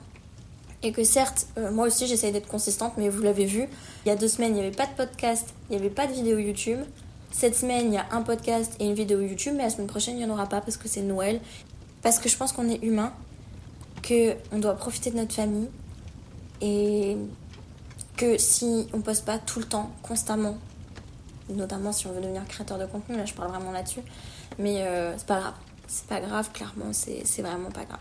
et 0.81 0.91
que 0.91 1.03
certes, 1.03 1.47
euh, 1.57 1.71
moi 1.71 1.87
aussi 1.87 2.07
j'essaye 2.07 2.31
d'être 2.31 2.47
consistante, 2.47 2.93
mais 2.97 3.09
vous 3.09 3.21
l'avez 3.21 3.45
vu, 3.45 3.67
il 4.05 4.09
y 4.09 4.11
a 4.11 4.15
deux 4.15 4.27
semaines 4.27 4.51
il 4.51 4.55
n'y 4.55 4.61
avait 4.61 4.75
pas 4.75 4.87
de 4.87 4.93
podcast, 4.93 5.53
il 5.69 5.75
n'y 5.75 5.81
avait 5.81 5.93
pas 5.93 6.07
de 6.07 6.13
vidéo 6.13 6.37
YouTube. 6.37 6.79
Cette 7.31 7.55
semaine 7.55 7.87
il 7.87 7.93
y 7.93 7.97
a 7.97 8.07
un 8.11 8.23
podcast 8.23 8.75
et 8.79 8.85
une 8.85 8.95
vidéo 8.95 9.21
YouTube, 9.21 9.53
mais 9.55 9.63
la 9.63 9.69
semaine 9.69 9.87
prochaine 9.87 10.15
il 10.15 10.25
n'y 10.25 10.25
en 10.25 10.33
aura 10.33 10.47
pas 10.47 10.61
parce 10.61 10.77
que 10.77 10.87
c'est 10.87 11.01
Noël. 11.01 11.39
Parce 12.01 12.17
que 12.17 12.29
je 12.29 12.37
pense 12.37 12.51
qu'on 12.51 12.67
est 12.69 12.81
humain, 12.81 13.13
qu'on 14.07 14.57
doit 14.57 14.73
profiter 14.75 15.11
de 15.11 15.17
notre 15.17 15.35
famille 15.35 15.69
et 16.61 17.17
que 18.17 18.37
si 18.37 18.87
on 18.93 19.01
poste 19.01 19.25
pas 19.25 19.37
tout 19.37 19.59
le 19.59 19.65
temps, 19.65 19.91
constamment, 20.01 20.57
notamment 21.49 21.91
si 21.91 22.07
on 22.07 22.13
veut 22.13 22.21
devenir 22.21 22.45
créateur 22.47 22.79
de 22.79 22.85
contenu, 22.85 23.17
là 23.17 23.25
je 23.25 23.33
parle 23.33 23.49
vraiment 23.51 23.71
là-dessus, 23.71 24.01
mais 24.57 24.81
euh, 24.81 25.13
c'est 25.17 25.27
pas 25.27 25.41
grave. 25.41 25.53
C'est 25.89 26.05
pas 26.05 26.21
grave, 26.21 26.51
clairement, 26.51 26.93
c'est 26.93 27.41
vraiment 27.41 27.71
pas 27.71 27.83
grave. 27.83 27.99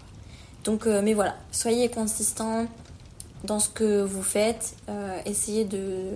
Donc, 0.62 0.87
euh, 0.87 1.01
mais 1.03 1.14
voilà, 1.14 1.37
soyez 1.51 1.88
consistant 1.88 2.66
dans 3.44 3.59
ce 3.59 3.70
que 3.70 4.03
vous 4.03 4.22
faites. 4.22 4.77
Euh, 4.90 5.18
essayez 5.24 5.64
de 5.64 6.11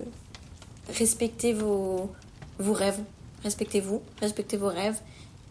respecter 0.89 1.51
vos, 1.51 2.11
vos 2.59 2.73
rêves. 2.73 2.99
Respectez-vous, 3.41 4.03
respectez 4.21 4.55
vos 4.55 4.67
rêves. 4.67 4.99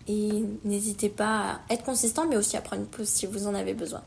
Et 0.07 0.45
n'hésitez 0.65 1.09
pas 1.09 1.61
à 1.69 1.75
être 1.75 1.83
consistant, 1.83 2.29
mais 2.29 2.37
aussi 2.37 2.57
à 2.57 2.61
prendre 2.61 2.83
une 2.83 2.89
pause 2.89 3.09
si 3.09 3.27
vous 3.27 3.49
en 3.49 3.55
avez 3.55 3.75
besoin. 3.75 4.03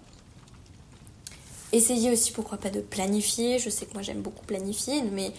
Essayez 1.73 2.11
aussi, 2.11 2.31
pourquoi 2.31 2.57
pas, 2.57 2.69
de 2.69 2.79
planifier. 2.79 3.59
Je 3.59 3.69
sais 3.69 3.85
que 3.85 3.93
moi 3.93 4.03
j'aime 4.03 4.21
beaucoup 4.21 4.45
planifier, 4.45 5.01
mais 5.01 5.33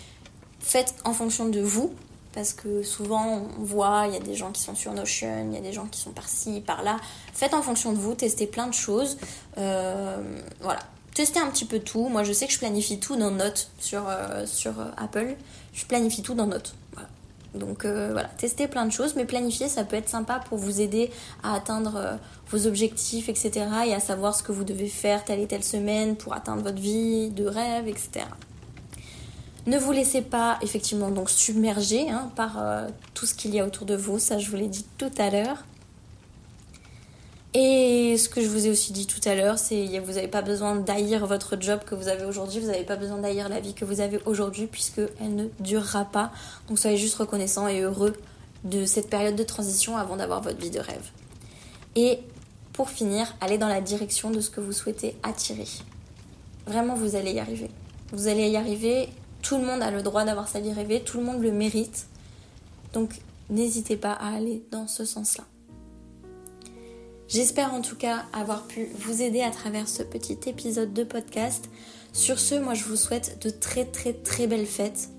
faites 0.60 0.94
en 1.04 1.14
fonction 1.14 1.48
de 1.48 1.60
vous. 1.60 1.94
Parce 2.36 2.52
que 2.52 2.82
souvent 2.82 3.48
on 3.58 3.64
voit, 3.64 4.04
il 4.08 4.12
y 4.12 4.16
a 4.18 4.20
des 4.20 4.34
gens 4.34 4.52
qui 4.52 4.60
sont 4.60 4.74
sur 4.74 4.92
Notion, 4.92 5.46
il 5.48 5.54
y 5.54 5.56
a 5.56 5.62
des 5.62 5.72
gens 5.72 5.86
qui 5.86 5.98
sont 5.98 6.10
par-ci, 6.10 6.60
par-là. 6.60 6.98
Faites 7.32 7.54
en 7.54 7.62
fonction 7.62 7.94
de 7.94 7.98
vous, 7.98 8.14
testez 8.14 8.46
plein 8.46 8.66
de 8.66 8.74
choses. 8.74 9.16
Euh, 9.56 10.18
voilà, 10.60 10.80
testez 11.14 11.40
un 11.40 11.46
petit 11.46 11.64
peu 11.64 11.78
tout. 11.78 12.10
Moi 12.10 12.24
je 12.24 12.34
sais 12.34 12.46
que 12.46 12.52
je 12.52 12.58
planifie 12.58 13.00
tout 13.00 13.16
dans 13.16 13.30
Notes 13.30 13.70
sur, 13.78 14.06
euh, 14.06 14.44
sur 14.44 14.78
euh, 14.78 14.84
Apple. 14.98 15.34
Je 15.72 15.86
planifie 15.86 16.20
tout 16.20 16.34
dans 16.34 16.46
Notes. 16.46 16.74
Voilà. 16.92 17.08
Donc 17.54 17.86
voilà, 17.86 18.28
testez 18.36 18.68
plein 18.68 18.84
de 18.84 18.92
choses, 18.92 19.16
mais 19.16 19.24
planifier 19.24 19.70
ça 19.70 19.84
peut 19.84 19.96
être 19.96 20.10
sympa 20.10 20.38
pour 20.46 20.58
vous 20.58 20.82
aider 20.82 21.10
à 21.42 21.54
atteindre 21.54 22.18
vos 22.50 22.66
objectifs, 22.66 23.30
etc. 23.30 23.64
Et 23.86 23.94
à 23.94 24.00
savoir 24.00 24.34
ce 24.34 24.42
que 24.42 24.52
vous 24.52 24.64
devez 24.64 24.88
faire 24.88 25.24
telle 25.24 25.40
et 25.40 25.46
telle 25.46 25.64
semaine 25.64 26.16
pour 26.16 26.34
atteindre 26.34 26.62
votre 26.62 26.82
vie 26.82 27.30
de 27.30 27.46
rêve, 27.46 27.88
etc. 27.88 28.26
Ne 29.66 29.78
vous 29.78 29.90
laissez 29.90 30.22
pas 30.22 30.58
effectivement 30.62 31.10
donc 31.10 31.28
submerger 31.28 32.08
hein, 32.08 32.30
par 32.36 32.58
euh, 32.58 32.86
tout 33.14 33.26
ce 33.26 33.34
qu'il 33.34 33.52
y 33.52 33.58
a 33.58 33.66
autour 33.66 33.84
de 33.84 33.96
vous, 33.96 34.20
ça 34.20 34.38
je 34.38 34.48
vous 34.48 34.56
l'ai 34.56 34.68
dit 34.68 34.86
tout 34.96 35.10
à 35.18 35.30
l'heure. 35.30 35.64
Et 37.52 38.16
ce 38.18 38.28
que 38.28 38.42
je 38.42 38.48
vous 38.48 38.66
ai 38.66 38.70
aussi 38.70 38.92
dit 38.92 39.06
tout 39.06 39.26
à 39.26 39.34
l'heure, 39.34 39.58
c'est 39.58 39.86
que 39.86 40.00
vous 40.00 40.12
n'avez 40.12 40.28
pas 40.28 40.42
besoin 40.42 40.76
d'haïr 40.76 41.26
votre 41.26 41.60
job 41.60 41.80
que 41.84 41.94
vous 41.94 42.06
avez 42.06 42.24
aujourd'hui, 42.26 42.60
vous 42.60 42.66
n'avez 42.66 42.84
pas 42.84 42.96
besoin 42.96 43.18
d'haïr 43.18 43.48
la 43.48 43.60
vie 43.60 43.72
que 43.72 43.84
vous 43.84 44.00
avez 44.00 44.20
aujourd'hui 44.26 44.66
puisque 44.66 45.00
elle 45.20 45.34
ne 45.34 45.46
durera 45.58 46.04
pas. 46.04 46.32
Donc 46.68 46.78
soyez 46.78 46.98
juste 46.98 47.16
reconnaissant 47.16 47.66
et 47.66 47.80
heureux 47.80 48.12
de 48.64 48.84
cette 48.84 49.08
période 49.08 49.36
de 49.36 49.42
transition 49.42 49.96
avant 49.96 50.16
d'avoir 50.16 50.42
votre 50.42 50.58
vie 50.58 50.70
de 50.70 50.80
rêve. 50.80 51.10
Et 51.96 52.20
pour 52.72 52.90
finir, 52.90 53.34
allez 53.40 53.58
dans 53.58 53.68
la 53.68 53.80
direction 53.80 54.30
de 54.30 54.40
ce 54.40 54.50
que 54.50 54.60
vous 54.60 54.72
souhaitez 54.72 55.16
attirer. 55.22 55.66
Vraiment, 56.66 56.94
vous 56.94 57.16
allez 57.16 57.32
y 57.32 57.40
arriver. 57.40 57.70
Vous 58.12 58.28
allez 58.28 58.48
y 58.48 58.56
arriver 58.56 59.08
tout 59.46 59.58
le 59.58 59.64
monde 59.64 59.80
a 59.80 59.92
le 59.92 60.02
droit 60.02 60.24
d'avoir 60.24 60.48
sa 60.48 60.58
vie 60.58 60.72
rêvée, 60.72 61.00
tout 61.00 61.18
le 61.18 61.24
monde 61.24 61.40
le 61.40 61.52
mérite. 61.52 62.06
Donc 62.92 63.20
n'hésitez 63.48 63.96
pas 63.96 64.10
à 64.10 64.34
aller 64.34 64.64
dans 64.72 64.88
ce 64.88 65.04
sens-là. 65.04 65.44
J'espère 67.28 67.72
en 67.72 67.80
tout 67.80 67.94
cas 67.94 68.24
avoir 68.32 68.66
pu 68.66 68.88
vous 68.98 69.22
aider 69.22 69.42
à 69.42 69.50
travers 69.50 69.86
ce 69.86 70.02
petit 70.02 70.38
épisode 70.46 70.92
de 70.92 71.04
podcast. 71.04 71.68
Sur 72.12 72.40
ce, 72.40 72.56
moi 72.56 72.74
je 72.74 72.84
vous 72.84 72.96
souhaite 72.96 73.40
de 73.44 73.50
très 73.50 73.84
très 73.84 74.14
très 74.14 74.48
belles 74.48 74.66
fêtes 74.66 75.10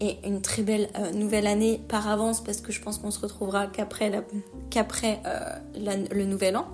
et 0.00 0.18
une 0.24 0.42
très 0.42 0.62
belle 0.62 0.88
euh, 0.96 1.10
nouvelle 1.10 1.48
année 1.48 1.80
par 1.88 2.08
avance 2.08 2.42
parce 2.42 2.60
que 2.60 2.70
je 2.70 2.80
pense 2.80 2.98
qu'on 2.98 3.10
se 3.10 3.18
retrouvera 3.18 3.66
qu'après, 3.66 4.12
euh, 5.26 5.58
le 5.74 6.24
nouvel 6.24 6.56
an. 6.56 6.68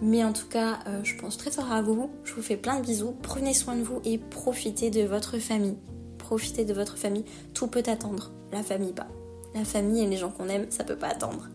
Mais 0.00 0.22
en 0.22 0.32
tout 0.32 0.46
cas, 0.46 0.78
euh, 0.86 1.00
je 1.02 1.16
pense 1.16 1.36
très 1.36 1.50
fort 1.50 1.72
à 1.72 1.82
vous. 1.82 2.10
Je 2.22 2.34
vous 2.34 2.42
fais 2.42 2.56
plein 2.56 2.78
de 2.78 2.86
bisous. 2.86 3.16
Prenez 3.22 3.54
soin 3.54 3.74
de 3.74 3.82
vous 3.82 4.00
et 4.04 4.18
profitez 4.18 4.90
de 4.90 5.02
votre 5.02 5.38
famille 5.38 5.76
profitez 6.26 6.64
de 6.64 6.74
votre 6.74 6.98
famille. 6.98 7.24
Tout 7.54 7.68
peut 7.68 7.84
attendre, 7.86 8.32
la 8.52 8.62
famille 8.62 8.92
pas. 8.92 9.06
La 9.54 9.64
famille 9.64 10.02
et 10.02 10.06
les 10.06 10.16
gens 10.16 10.30
qu'on 10.30 10.48
aime, 10.48 10.66
ça 10.70 10.84
peut 10.84 10.96
pas 10.96 11.08
attendre. 11.08 11.48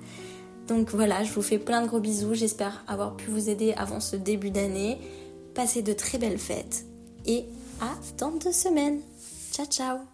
Donc 0.67 0.91
voilà, 0.91 1.23
je 1.23 1.34
vous 1.34 1.41
fais 1.41 1.60
plein 1.60 1.81
de 1.81 1.88
gros 1.88 1.99
bisous. 1.99 2.34
J'espère 2.34 2.84
avoir 2.88 3.17
pu 3.17 3.29
vous 3.29 3.49
aider 3.49 3.73
avant 3.73 3.99
ce 3.99 4.15
début 4.15 4.51
d'année. 4.51 4.97
Passez 5.53 5.81
de 5.81 5.93
très 5.93 6.17
belles 6.17 6.39
fêtes 6.39 6.86
et 7.25 7.45
à 7.81 7.91
dans 8.17 8.31
deux 8.31 8.53
semaines. 8.53 9.01
Ciao 9.51 9.65
ciao 9.65 10.11